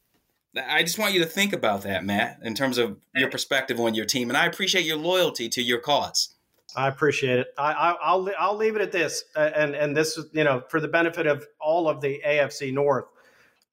I 0.55 0.83
just 0.83 0.99
want 0.99 1.13
you 1.13 1.21
to 1.21 1.25
think 1.25 1.53
about 1.53 1.83
that, 1.83 2.03
Matt, 2.03 2.39
in 2.43 2.55
terms 2.55 2.77
of 2.77 2.97
your 3.15 3.29
perspective 3.29 3.79
on 3.79 3.93
your 3.93 4.05
team, 4.05 4.29
and 4.29 4.37
I 4.37 4.45
appreciate 4.45 4.85
your 4.85 4.97
loyalty 4.97 5.47
to 5.49 5.61
your 5.61 5.79
cause. 5.79 6.35
I 6.75 6.87
appreciate 6.87 7.39
it. 7.39 7.47
I, 7.57 7.95
will 8.13 8.31
I'll 8.37 8.55
leave 8.55 8.75
it 8.75 8.81
at 8.81 8.91
this, 8.91 9.23
and 9.35 9.75
and 9.75 9.95
this 9.95 10.17
is 10.17 10.25
you 10.33 10.43
know 10.43 10.63
for 10.69 10.79
the 10.79 10.87
benefit 10.87 11.27
of 11.27 11.45
all 11.59 11.89
of 11.89 12.01
the 12.01 12.21
AFC 12.25 12.73
North. 12.73 13.05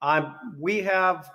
I'm 0.01 0.35
we 0.59 0.81
have 0.81 1.31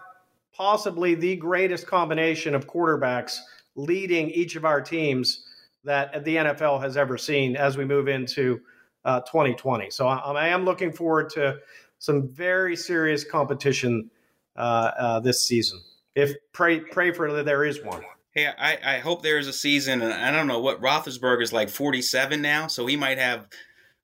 possibly 0.53 1.15
the 1.15 1.36
greatest 1.36 1.88
combination 1.88 2.56
of 2.56 2.67
quarterbacks 2.67 3.38
leading 3.75 4.29
each 4.29 4.56
of 4.56 4.65
our 4.65 4.82
teams 4.82 5.45
that 5.84 6.23
the 6.23 6.36
NFL 6.36 6.82
has 6.82 6.95
ever 6.95 7.17
seen 7.17 7.56
as 7.56 7.75
we 7.75 7.86
move 7.86 8.08
into 8.08 8.62
uh, 9.03 9.19
2020. 9.21 9.89
So 9.89 10.08
I, 10.08 10.17
I, 10.17 10.47
am 10.47 10.63
looking 10.63 10.93
forward 10.93 11.29
to 11.32 11.58
some 11.99 12.29
very 12.29 12.75
serious 12.75 13.25
competition 13.25 14.10
this 14.56 15.46
season. 15.46 15.80
If 16.16 16.34
pray 16.54 16.80
pray 16.80 17.12
for 17.12 17.44
there 17.44 17.63
is 17.63 17.84
one. 17.84 18.04
Hey, 18.32 18.48
I, 18.48 18.96
I 18.96 19.00
hope 19.00 19.22
there 19.22 19.38
is 19.38 19.48
a 19.48 19.54
season, 19.54 20.02
and 20.02 20.12
I 20.12 20.32
don't 20.32 20.48
know 20.48 20.60
what 20.60 20.82
Roethlisberger 20.82 21.44
is 21.44 21.54
like 21.54 21.70
47 21.70 22.42
now, 22.42 22.66
so 22.66 22.88
he 22.88 22.96
might 22.96 23.20
have 23.20 23.48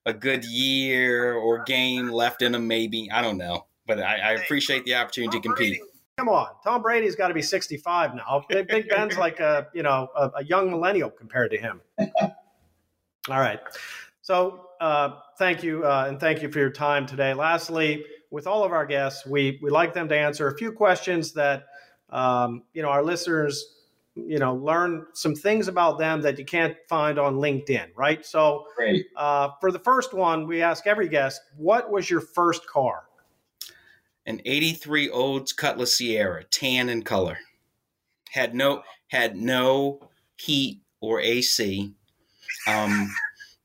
a 0.06 0.14
good 0.14 0.46
year 0.46 1.34
or 1.34 1.64
game 1.64 2.10
left 2.10 2.44
in 2.44 2.54
him, 2.54 2.68
maybe. 2.68 3.10
I 3.12 3.24
don't 3.24 3.38
know, 3.38 3.66
but 3.88 4.00
I, 4.00 4.18
I 4.18 4.32
appreciate 4.34 4.86
the 4.86 4.94
opportunity 4.96 5.40
to 5.40 5.42
compete. 5.42 5.82
Come 6.18 6.30
on, 6.30 6.50
Tom 6.64 6.82
Brady's 6.82 7.16
got 7.16 7.30
to 7.30 7.34
be 7.34 7.42
65 7.42 8.14
now. 8.14 8.44
Big 8.50 8.90
Ben's 8.90 9.18
like 9.18 9.40
a 9.40 9.68
you 9.74 9.84
know 9.84 10.10
a, 10.16 10.30
a 10.36 10.44
young 10.44 10.70
millennial 10.70 11.10
compared 11.10 11.50
to 11.52 11.58
him. 11.58 11.82
All 13.30 13.40
right, 13.40 13.60
so 14.22 14.68
uh, 14.80 15.22
thank 15.40 15.64
you 15.64 15.86
uh, 15.86 16.06
and 16.08 16.20
thank 16.20 16.42
you 16.42 16.52
for 16.52 16.60
your 16.60 16.72
time 16.72 17.06
today. 17.06 17.34
Lastly, 17.34 18.06
with 18.32 18.48
all 18.48 18.64
of 18.64 18.72
our 18.72 18.86
guests, 18.86 19.26
we 19.26 19.60
we 19.62 19.70
like 19.70 19.94
them 19.94 20.08
to 20.10 20.18
answer 20.18 20.48
a 20.48 20.58
few 20.58 20.72
questions 20.72 21.34
that 21.34 21.66
um, 22.10 22.64
you 22.74 22.82
know 22.82 22.90
our 22.90 23.04
listeners 23.04 23.76
you 24.16 24.40
know 24.40 24.56
learn 24.56 25.06
some 25.14 25.36
things 25.36 25.68
about 25.68 25.98
them 25.98 26.22
that 26.22 26.38
you 26.38 26.46
can't 26.46 26.76
find 26.88 27.18
on 27.20 27.36
linkedin 27.36 27.88
right? 27.96 28.26
So 28.26 28.66
uh, 29.16 29.50
for 29.62 29.72
the 29.72 29.80
first 29.80 30.14
one 30.14 30.48
we 30.48 30.62
ask 30.62 30.88
every 30.88 31.08
guest 31.08 31.42
what 31.58 31.92
was 31.92 32.10
your 32.10 32.22
first 32.22 32.68
car? 32.68 33.04
An 34.26 34.42
83 34.46 35.10
olds 35.10 35.54
cutlass 35.54 36.00
ciera 36.00 36.44
tan 36.52 36.90
in 36.90 37.04
color. 37.04 37.38
Had 38.32 38.54
no 38.54 38.84
had 39.08 39.36
no 39.36 40.02
heat 40.38 40.82
or 41.02 41.20
ac 41.20 41.94
um, 42.68 43.10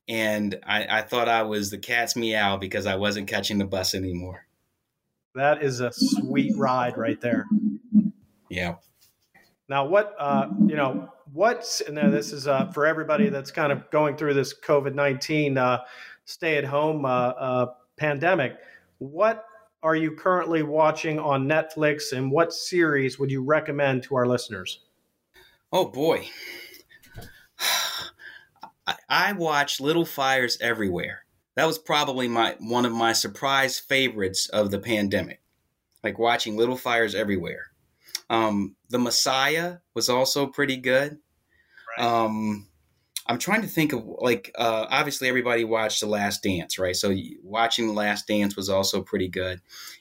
and 0.09 0.59
I, 0.67 0.99
I 0.99 1.03
thought 1.03 1.29
i 1.29 1.43
was 1.43 1.71
the 1.71 1.79
cat's 1.79 2.17
meow 2.17 2.57
because 2.57 2.87
i 2.87 2.97
wasn't 2.97 3.29
catching 3.29 3.59
the 3.59 3.65
bus 3.65 3.95
anymore 3.95 4.47
that 5.35 5.63
is 5.63 5.81
a 5.81 5.91
sweet 5.93 6.57
ride 6.57 6.97
right 6.97 7.21
there 7.21 7.47
yeah 8.49 8.75
now, 9.69 9.87
what 9.87 10.15
uh, 10.19 10.49
you 10.67 10.77
know, 10.77 11.09
what's 11.33 11.83
now 11.89 12.11
this 12.11 12.33
is 12.33 12.47
uh, 12.47 12.67
for 12.67 12.87
everybody 12.87 13.31
that's 13.31 13.51
kind 13.51 13.73
of 13.73 13.91
going 13.91 14.17
through 14.17 14.35
this 14.35 14.55
COVID 14.59 14.95
nineteen 14.95 15.57
uh, 15.57 15.85
stay 16.27 16.59
at 16.59 16.65
home 16.65 17.05
uh, 17.05 17.09
uh, 17.09 17.67
pandemic. 17.97 18.57
What 18.99 19.47
are 19.83 19.97
you 19.97 20.13
currently 20.13 20.63
watching 20.63 21.19
on 21.19 21.49
Netflix, 21.49 22.13
and 22.13 22.31
what 22.31 22.53
series 22.53 23.19
would 23.19 23.31
you 23.31 23.43
recommend 23.43 24.03
to 24.05 24.17
our 24.17 24.27
listeners? 24.27 24.81
Oh 25.73 25.87
boy, 25.87 26.29
I, 28.87 28.97
I 29.09 29.33
watch 29.33 29.81
Little 29.81 30.05
Fires 30.05 30.59
Everywhere. 30.61 31.24
That 31.57 31.67
was 31.67 31.79
probably 31.79 32.29
my 32.29 32.57
one 32.59 32.85
of 32.85 32.93
my 32.93 33.13
surprise 33.13 33.79
favorites 33.79 34.49
of 34.49 34.71
the 34.71 34.79
pandemic, 34.79 35.41
like 36.03 36.19
watching 36.19 36.57
Little 36.57 36.77
Fires 36.77 37.15
Everywhere. 37.15 37.67
Um, 38.29 38.77
the 38.89 38.99
Messiah 38.99 39.79
was 39.95 40.09
also 40.09 40.47
pretty 40.47 40.77
good. 40.77 41.19
Right. 41.97 42.07
Um, 42.07 42.69
I'm 43.27 43.39
trying 43.39 43.63
to 43.63 43.69
think 43.69 43.93
of 43.93 44.05
like 44.05 44.51
uh, 44.57 44.87
obviously 44.91 45.29
everybody 45.29 45.65
watched 45.65 46.01
The 46.01 46.07
Last 46.07 46.43
Dance, 46.43 46.79
right? 46.79 46.97
So 46.97 47.15
watching 47.43 47.87
The 47.87 47.93
Last 47.93 48.27
Dance 48.27 48.57
was 48.57 48.69
also 48.69 49.03
pretty 49.03 49.29
good, 49.29 49.61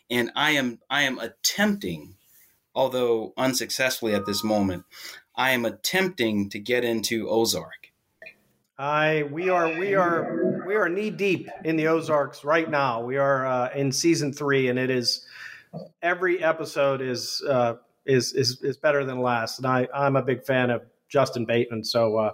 and 0.09 0.31
I 0.35 0.51
am 0.51 0.79
I 0.89 1.03
am 1.03 1.19
attempting, 1.19 2.15
although 2.75 3.33
unsuccessfully 3.37 4.13
at 4.13 4.25
this 4.25 4.43
moment, 4.43 4.83
I 5.35 5.51
am 5.51 5.65
attempting 5.65 6.49
to 6.49 6.59
get 6.59 6.83
into 6.83 7.29
Ozark. 7.29 7.91
I 8.77 9.23
we 9.31 9.49
are 9.49 9.77
we 9.79 9.93
are 9.93 10.62
we 10.73 10.79
are 10.79 10.89
knee 10.89 11.11
deep 11.11 11.49
in 11.65 11.75
the 11.75 11.87
Ozarks 11.87 12.43
right 12.43 12.67
now. 12.67 12.99
We 12.99 13.17
are 13.17 13.45
uh, 13.45 13.69
in 13.75 13.91
season 13.91 14.33
three, 14.33 14.69
and 14.69 14.79
it 14.79 14.89
is 14.89 15.23
every 16.01 16.43
episode 16.43 16.99
is 16.99 17.43
uh, 17.47 17.75
is 18.07 18.33
is 18.33 18.59
is 18.63 18.77
better 18.77 19.05
than 19.05 19.21
last. 19.21 19.59
And 19.59 19.67
I 19.67 19.87
I'm 19.93 20.15
a 20.15 20.23
big 20.23 20.43
fan 20.43 20.71
of 20.71 20.81
Justin 21.09 21.45
Bateman. 21.45 21.83
So 21.83 22.17
uh, 22.17 22.31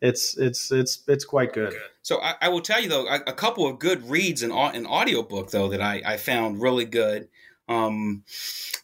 it's 0.00 0.36
it's 0.36 0.72
it's 0.72 1.04
it's 1.06 1.24
quite 1.24 1.52
good. 1.52 1.74
So 2.02 2.20
I, 2.20 2.34
I 2.42 2.48
will 2.48 2.60
tell 2.60 2.82
you 2.82 2.88
though, 2.88 3.06
a, 3.06 3.32
couple 3.32 3.68
of 3.68 3.78
good 3.78 4.10
reads 4.10 4.42
in 4.42 4.50
an 4.50 4.86
audiobook 4.86 5.52
though 5.52 5.68
that 5.68 5.80
I, 5.80 6.02
I 6.04 6.16
found 6.16 6.60
really 6.60 6.86
good. 6.86 7.28
Um, 7.68 8.24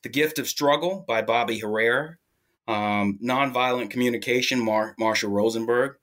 the 0.03 0.11
Gift 0.11 0.39
of 0.39 0.47
Struggle 0.47 1.05
by 1.09 1.23
Bobby 1.23 1.59
Herrera, 1.59 2.19
um, 2.69 3.19
Nonviolent 3.21 3.91
Communication, 3.91 4.61
Mar- 4.61 4.95
Marshall 4.97 5.31
Rosenberg. 5.31 5.97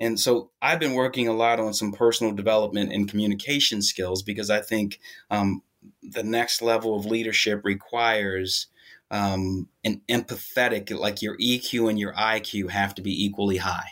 And 0.00 0.18
so 0.18 0.50
I've 0.60 0.80
been 0.80 0.94
working 0.94 1.28
a 1.28 1.32
lot 1.32 1.60
on 1.60 1.72
some 1.72 1.92
personal 1.92 2.32
development 2.32 2.92
and 2.92 3.08
communication 3.08 3.80
skills 3.80 4.22
because 4.22 4.50
I 4.50 4.60
think 4.60 5.00
um, 5.30 5.62
the 6.02 6.22
next 6.22 6.62
level 6.62 6.96
of 6.96 7.06
leadership 7.06 7.60
requires 7.64 8.66
um, 9.10 9.68
an 9.84 10.02
empathetic, 10.08 10.96
like 10.98 11.22
your 11.22 11.36
EQ 11.38 11.88
and 11.88 11.98
your 11.98 12.12
IQ 12.14 12.70
have 12.70 12.94
to 12.96 13.02
be 13.02 13.24
equally 13.24 13.58
high. 13.58 13.90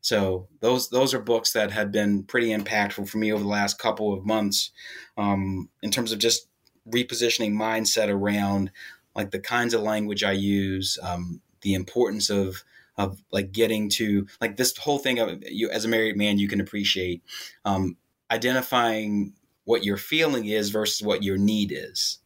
So 0.00 0.46
those 0.60 0.90
those 0.90 1.12
are 1.12 1.20
books 1.20 1.52
that 1.52 1.72
have 1.72 1.90
been 1.90 2.22
pretty 2.22 2.48
impactful 2.48 3.08
for 3.08 3.18
me 3.18 3.32
over 3.32 3.42
the 3.42 3.48
last 3.48 3.78
couple 3.78 4.14
of 4.14 4.24
months, 4.24 4.70
um, 5.16 5.68
in 5.82 5.90
terms 5.90 6.12
of 6.12 6.18
just 6.18 6.48
repositioning 6.88 7.52
mindset 7.52 8.08
around 8.08 8.70
like 9.14 9.32
the 9.32 9.40
kinds 9.40 9.74
of 9.74 9.82
language 9.82 10.22
I 10.22 10.32
use, 10.32 10.98
um, 11.02 11.40
the 11.62 11.74
importance 11.74 12.30
of 12.30 12.62
of 12.98 13.22
like 13.32 13.52
getting 13.52 13.88
to 13.88 14.26
like 14.40 14.56
this 14.56 14.76
whole 14.76 14.98
thing 14.98 15.18
of 15.18 15.42
you 15.46 15.70
as 15.70 15.84
a 15.84 15.88
married 15.88 16.16
man 16.16 16.38
you 16.38 16.48
can 16.48 16.60
appreciate 16.60 17.22
um, 17.64 17.96
identifying 18.30 19.32
what 19.64 19.84
your 19.84 19.96
feeling 19.96 20.46
is 20.46 20.70
versus 20.70 21.02
what 21.02 21.22
your 21.22 21.36
need 21.36 21.72
is. 21.72 22.18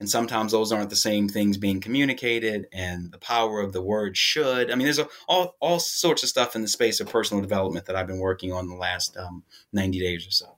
And 0.00 0.10
sometimes 0.10 0.50
those 0.50 0.72
aren't 0.72 0.90
the 0.90 0.96
same 0.96 1.28
things 1.28 1.58
being 1.58 1.80
communicated 1.80 2.66
and 2.72 3.12
the 3.12 3.18
power 3.18 3.60
of 3.60 3.72
the 3.72 3.82
word 3.82 4.16
should. 4.16 4.70
I 4.70 4.74
mean 4.74 4.86
there's 4.86 4.98
a, 4.98 5.08
all, 5.28 5.54
all 5.60 5.78
sorts 5.78 6.24
of 6.24 6.28
stuff 6.28 6.56
in 6.56 6.62
the 6.62 6.68
space 6.68 6.98
of 6.98 7.08
personal 7.08 7.40
development 7.40 7.86
that 7.86 7.94
i've 7.94 8.08
been 8.08 8.18
working 8.18 8.52
on 8.52 8.68
the 8.68 8.74
last 8.74 9.16
um, 9.16 9.44
90 9.72 10.00
days 10.00 10.26
or 10.26 10.32
so 10.32 10.56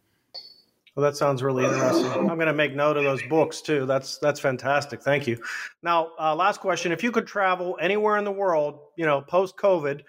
well, 0.94 1.04
that 1.04 1.16
sounds 1.16 1.42
really 1.42 1.64
interesting. 1.64 2.06
I'm 2.12 2.36
going 2.36 2.46
to 2.46 2.52
make 2.52 2.74
note 2.74 2.96
of 2.96 3.02
those 3.02 3.22
books 3.24 3.60
too. 3.60 3.84
That's 3.84 4.18
that's 4.18 4.38
fantastic. 4.38 5.02
Thank 5.02 5.26
you. 5.26 5.42
Now, 5.82 6.10
uh, 6.18 6.34
last 6.36 6.60
question: 6.60 6.92
If 6.92 7.02
you 7.02 7.10
could 7.10 7.26
travel 7.26 7.76
anywhere 7.80 8.16
in 8.16 8.24
the 8.24 8.32
world, 8.32 8.78
you 8.96 9.04
know, 9.04 9.20
post 9.20 9.56
COVID, 9.56 10.02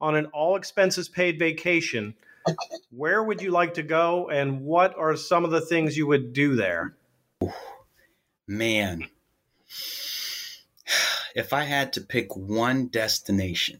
on 0.00 0.16
an 0.16 0.26
all 0.26 0.56
expenses 0.56 1.08
paid 1.08 1.38
vacation, 1.38 2.14
where 2.90 3.22
would 3.22 3.40
you 3.40 3.52
like 3.52 3.74
to 3.74 3.84
go, 3.84 4.28
and 4.30 4.62
what 4.62 4.98
are 4.98 5.16
some 5.16 5.44
of 5.44 5.52
the 5.52 5.60
things 5.60 5.96
you 5.96 6.08
would 6.08 6.32
do 6.32 6.56
there? 6.56 6.96
Man, 8.48 9.06
if 11.36 11.52
I 11.52 11.62
had 11.62 11.92
to 11.92 12.00
pick 12.00 12.36
one 12.36 12.88
destination, 12.88 13.78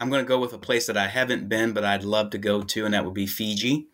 I'm 0.00 0.08
going 0.08 0.24
to 0.24 0.28
go 0.28 0.38
with 0.38 0.54
a 0.54 0.58
place 0.58 0.86
that 0.86 0.96
I 0.96 1.08
haven't 1.08 1.48
been, 1.48 1.72
but 1.72 1.84
I'd 1.84 2.04
love 2.04 2.30
to 2.30 2.38
go 2.38 2.62
to, 2.62 2.84
and 2.86 2.94
that 2.94 3.04
would 3.04 3.14
be 3.14 3.26
Fiji. 3.26 3.88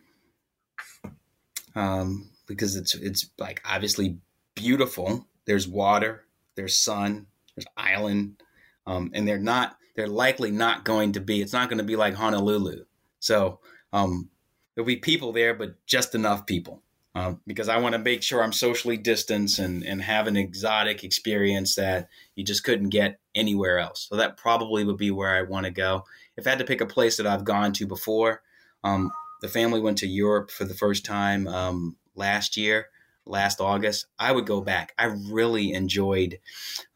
Um, 1.75 2.31
because 2.47 2.77
it's 2.77 2.95
it's 2.95 3.29
like 3.39 3.61
obviously 3.65 4.19
beautiful. 4.55 5.27
There's 5.47 5.69
water, 5.69 6.25
there's 6.55 6.77
sun, 6.77 7.27
there's 7.55 7.67
island, 7.77 8.41
um, 8.87 9.11
and 9.15 9.27
they're 9.27 9.39
not. 9.39 9.77
They're 9.97 10.07
likely 10.07 10.51
not 10.51 10.85
going 10.85 11.13
to 11.13 11.21
be. 11.21 11.43
It's 11.43 11.53
not 11.53 11.69
going 11.69 11.79
to 11.79 11.85
be 11.85 11.97
like 11.97 12.15
Honolulu. 12.15 12.85
So 13.19 13.61
um, 13.93 14.31
there'll 14.75 14.87
be 14.87 14.97
people 14.97 15.33
there, 15.33 15.55
but 15.55 15.85
just 15.87 16.15
enough 16.15 16.47
people. 16.47 16.83
Um, 17.17 17.41
because 17.47 17.71
I 17.71 17.79
want 17.79 17.95
to 17.95 17.99
make 17.99 18.23
sure 18.23 18.43
I'm 18.43 18.53
socially 18.53 18.99
distanced 18.99 19.59
and, 19.59 19.83
and 19.83 20.03
have 20.03 20.27
an 20.27 20.37
exotic 20.37 21.03
experience 21.03 21.75
that 21.77 22.11
you 22.35 22.45
just 22.45 22.63
couldn't 22.63 22.91
get 22.91 23.21
anywhere 23.35 23.79
else. 23.79 24.07
So 24.11 24.17
that 24.17 24.37
probably 24.37 24.85
would 24.85 24.99
be 24.99 25.11
where 25.11 25.35
I 25.35 25.41
want 25.41 25.65
to 25.65 25.73
go. 25.73 26.05
If 26.37 26.47
I 26.47 26.51
had 26.51 26.59
to 26.59 26.67
pick 26.67 26.83
a 26.83 26.87
place 26.87 27.17
that 27.17 27.27
I've 27.27 27.43
gone 27.45 27.73
to 27.73 27.87
before, 27.87 28.43
um, 28.85 29.11
the 29.41 29.49
family 29.49 29.81
went 29.81 29.97
to 29.99 30.07
Europe 30.07 30.51
for 30.51 30.67
the 30.67 30.75
first 30.75 31.07
time 31.07 31.49
um, 31.49 31.97
last 32.17 32.55
year, 32.59 32.89
last 33.25 33.63
August. 33.63 34.05
I 34.19 34.33
would 34.33 34.45
go 34.45 34.61
back. 34.61 34.93
I 34.99 35.05
really 35.07 35.73
enjoyed 35.73 36.39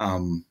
um, 0.00 0.44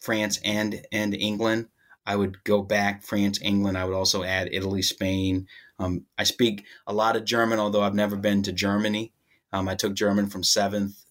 France 0.00 0.38
and 0.44 0.84
and 0.92 1.14
England. 1.14 1.68
I 2.04 2.16
would 2.16 2.44
go 2.44 2.60
back 2.60 3.04
France, 3.04 3.38
England. 3.40 3.78
I 3.78 3.86
would 3.86 3.96
also 3.96 4.22
add 4.22 4.50
Italy, 4.52 4.82
Spain, 4.82 5.46
um, 5.78 6.06
I 6.18 6.24
speak 6.24 6.64
a 6.86 6.92
lot 6.92 7.16
of 7.16 7.24
German, 7.24 7.58
although 7.58 7.82
I've 7.82 7.94
never 7.94 8.16
been 8.16 8.42
to 8.44 8.52
Germany. 8.52 9.12
Um, 9.52 9.68
I 9.68 9.74
took 9.74 9.94
German 9.94 10.28
from 10.28 10.42
seventh 10.42 11.04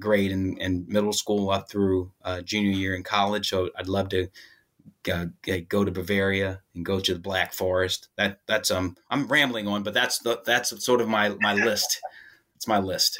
grade 0.00 0.30
in, 0.30 0.56
in 0.58 0.86
middle 0.88 1.12
school 1.12 1.50
up 1.50 1.68
through 1.68 2.12
uh, 2.22 2.42
junior 2.42 2.70
year 2.70 2.94
in 2.94 3.02
college. 3.02 3.48
So 3.48 3.70
I'd 3.76 3.88
love 3.88 4.08
to 4.10 4.28
go, 5.02 5.30
go 5.68 5.84
to 5.84 5.90
Bavaria 5.90 6.62
and 6.74 6.84
go 6.84 7.00
to 7.00 7.14
the 7.14 7.20
Black 7.20 7.52
Forest. 7.52 8.08
That 8.16 8.40
that's 8.46 8.70
um 8.70 8.96
I'm 9.10 9.26
rambling 9.26 9.66
on, 9.68 9.82
but 9.82 9.94
that's 9.94 10.18
the, 10.18 10.40
that's 10.44 10.84
sort 10.84 11.00
of 11.00 11.08
my 11.08 11.30
my 11.40 11.54
list. 11.54 12.00
It's 12.56 12.68
my 12.68 12.78
list. 12.78 13.18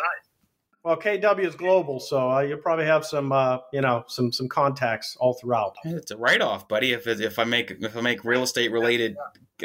Well, 0.89 0.97
KW 0.97 1.45
is 1.45 1.55
global, 1.55 2.01
so 2.01 2.31
uh, 2.31 2.41
you'll 2.41 2.57
probably 2.61 2.87
have 2.87 3.05
some, 3.05 3.31
uh, 3.31 3.59
you 3.75 3.83
know, 3.83 4.05
some 4.07 4.33
some 4.33 4.49
contacts 4.49 5.19
all 5.21 5.35
throughout. 5.35 5.77
It's 5.85 6.13
a 6.13 6.17
write 6.17 6.41
off, 6.41 6.67
buddy. 6.67 6.93
If 6.93 7.07
if 7.07 7.39
I 7.39 7.45
make 7.45 7.73
if 7.73 7.95
I 7.95 8.01
make 8.01 8.25
real 8.25 8.43
estate 8.43 8.73
related 8.73 9.15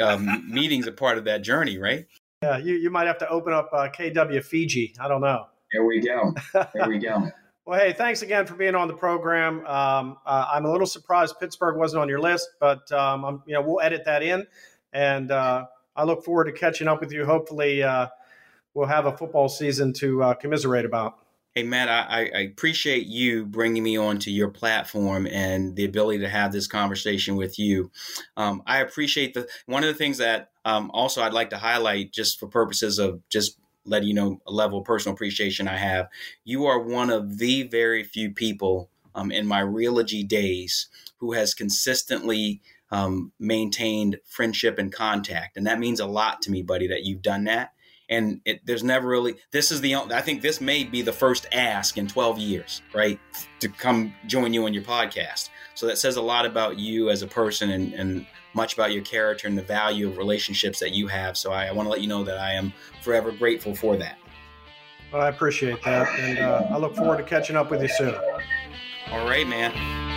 um, 0.01 0.45
meetings 0.53 0.85
a 0.85 0.91
part 0.91 1.17
of 1.17 1.23
that 1.23 1.41
journey, 1.41 1.77
right? 1.77 2.07
Yeah, 2.41 2.57
you, 2.57 2.75
you 2.75 2.89
might 2.89 3.07
have 3.07 3.19
to 3.19 3.29
open 3.29 3.53
up 3.53 3.69
uh, 3.71 3.87
KW 3.87 4.43
Fiji. 4.43 4.95
I 4.99 5.07
don't 5.07 5.21
know. 5.21 5.45
There 5.71 5.85
we 5.85 6.01
go. 6.01 6.33
There 6.53 6.89
we 6.89 6.99
go. 6.99 7.31
well, 7.65 7.79
hey, 7.79 7.93
thanks 7.93 8.21
again 8.21 8.45
for 8.45 8.55
being 8.55 8.75
on 8.75 8.89
the 8.89 8.93
program. 8.93 9.65
Um, 9.65 10.17
uh, 10.25 10.47
I'm 10.51 10.65
a 10.65 10.71
little 10.73 10.85
surprised 10.85 11.39
Pittsburgh 11.39 11.77
wasn't 11.77 12.01
on 12.01 12.09
your 12.09 12.19
list, 12.19 12.49
but 12.59 12.91
um, 12.91 13.23
I'm, 13.23 13.43
you 13.45 13.53
know 13.53 13.61
we'll 13.61 13.79
edit 13.79 14.03
that 14.03 14.23
in, 14.23 14.45
and 14.91 15.31
uh, 15.31 15.67
I 15.95 16.03
look 16.03 16.25
forward 16.25 16.45
to 16.45 16.51
catching 16.51 16.89
up 16.89 16.99
with 16.99 17.13
you. 17.13 17.23
Hopefully, 17.23 17.81
uh, 17.81 18.07
we'll 18.73 18.87
have 18.87 19.05
a 19.05 19.15
football 19.15 19.49
season 19.49 19.93
to 19.93 20.23
uh, 20.23 20.33
commiserate 20.33 20.85
about. 20.85 21.19
Hey, 21.55 21.63
Matt, 21.63 21.87
I, 21.87 22.31
I, 22.33 22.39
appreciate 22.39 23.05
you 23.05 23.45
bringing 23.45 23.83
me 23.83 23.95
onto 23.95 24.31
your 24.31 24.49
platform 24.49 25.27
and 25.27 25.75
the 25.75 25.85
ability 25.85 26.19
to 26.21 26.29
have 26.29 26.51
this 26.51 26.65
conversation 26.65 27.35
with 27.35 27.59
you. 27.59 27.91
Um, 28.35 28.63
I 28.65 28.79
appreciate 28.79 29.35
the 29.35 29.47
one 29.67 29.83
of 29.83 29.87
the 29.87 29.93
things 29.93 30.17
that 30.17 30.49
um, 30.65 30.89
also 30.95 31.21
I'd 31.21 31.31
like 31.31 31.51
to 31.51 31.59
highlight, 31.59 32.11
just 32.11 32.39
for 32.39 32.47
purposes 32.47 32.97
of 32.97 33.21
just 33.29 33.59
letting 33.85 34.07
you 34.07 34.15
know 34.15 34.41
a 34.47 34.51
level 34.51 34.79
of 34.79 34.85
personal 34.85 35.13
appreciation 35.13 35.67
I 35.67 35.77
have. 35.77 36.07
You 36.43 36.65
are 36.65 36.79
one 36.79 37.11
of 37.11 37.37
the 37.37 37.63
very 37.63 38.03
few 38.03 38.31
people 38.31 38.89
um, 39.13 39.31
in 39.31 39.45
my 39.45 39.61
Realogy 39.61 40.27
days 40.27 40.87
who 41.17 41.33
has 41.33 41.53
consistently 41.53 42.61
um, 42.89 43.31
maintained 43.39 44.17
friendship 44.25 44.79
and 44.79 44.91
contact, 44.91 45.55
and 45.55 45.67
that 45.67 45.77
means 45.77 45.99
a 45.99 46.07
lot 46.07 46.41
to 46.41 46.51
me, 46.51 46.63
buddy. 46.63 46.87
That 46.87 47.03
you've 47.03 47.21
done 47.21 47.43
that 47.43 47.73
and 48.13 48.41
it, 48.45 48.65
there's 48.65 48.83
never 48.83 49.07
really 49.07 49.35
this 49.51 49.71
is 49.71 49.81
the 49.81 49.95
i 49.95 50.21
think 50.21 50.41
this 50.41 50.61
may 50.61 50.83
be 50.83 51.01
the 51.01 51.13
first 51.13 51.47
ask 51.51 51.97
in 51.97 52.07
12 52.07 52.37
years 52.39 52.81
right 52.93 53.19
to 53.63 53.69
come 53.69 54.13
join 54.27 54.53
you 54.53 54.65
on 54.65 54.73
your 54.73 54.83
podcast. 54.83 55.49
So 55.73 55.87
that 55.87 55.97
says 55.97 56.17
a 56.17 56.21
lot 56.21 56.45
about 56.45 56.77
you 56.77 57.09
as 57.09 57.21
a 57.21 57.27
person 57.27 57.69
and, 57.71 57.93
and 57.93 58.27
much 58.53 58.73
about 58.73 58.91
your 58.91 59.03
character 59.03 59.47
and 59.47 59.57
the 59.57 59.63
value 59.63 60.09
of 60.09 60.17
relationships 60.17 60.79
that 60.79 60.91
you 60.91 61.07
have. 61.07 61.37
So 61.37 61.51
i, 61.51 61.67
I 61.67 61.71
want 61.71 61.87
to 61.87 61.89
let 61.89 62.01
you 62.01 62.07
know 62.07 62.23
that 62.23 62.37
i 62.37 62.51
am 62.51 62.73
forever 63.01 63.31
grateful 63.31 63.73
for 63.73 63.95
that. 63.97 64.17
Well 65.11 65.21
i 65.21 65.29
appreciate 65.29 65.81
that 65.83 66.07
and 66.19 66.39
uh, 66.39 66.67
i 66.69 66.77
look 66.77 66.95
forward 66.95 67.17
to 67.17 67.23
catching 67.23 67.55
up 67.55 67.71
with 67.71 67.81
you 67.81 67.89
soon. 67.89 68.15
All 69.11 69.25
right 69.27 69.47
man 69.47 70.12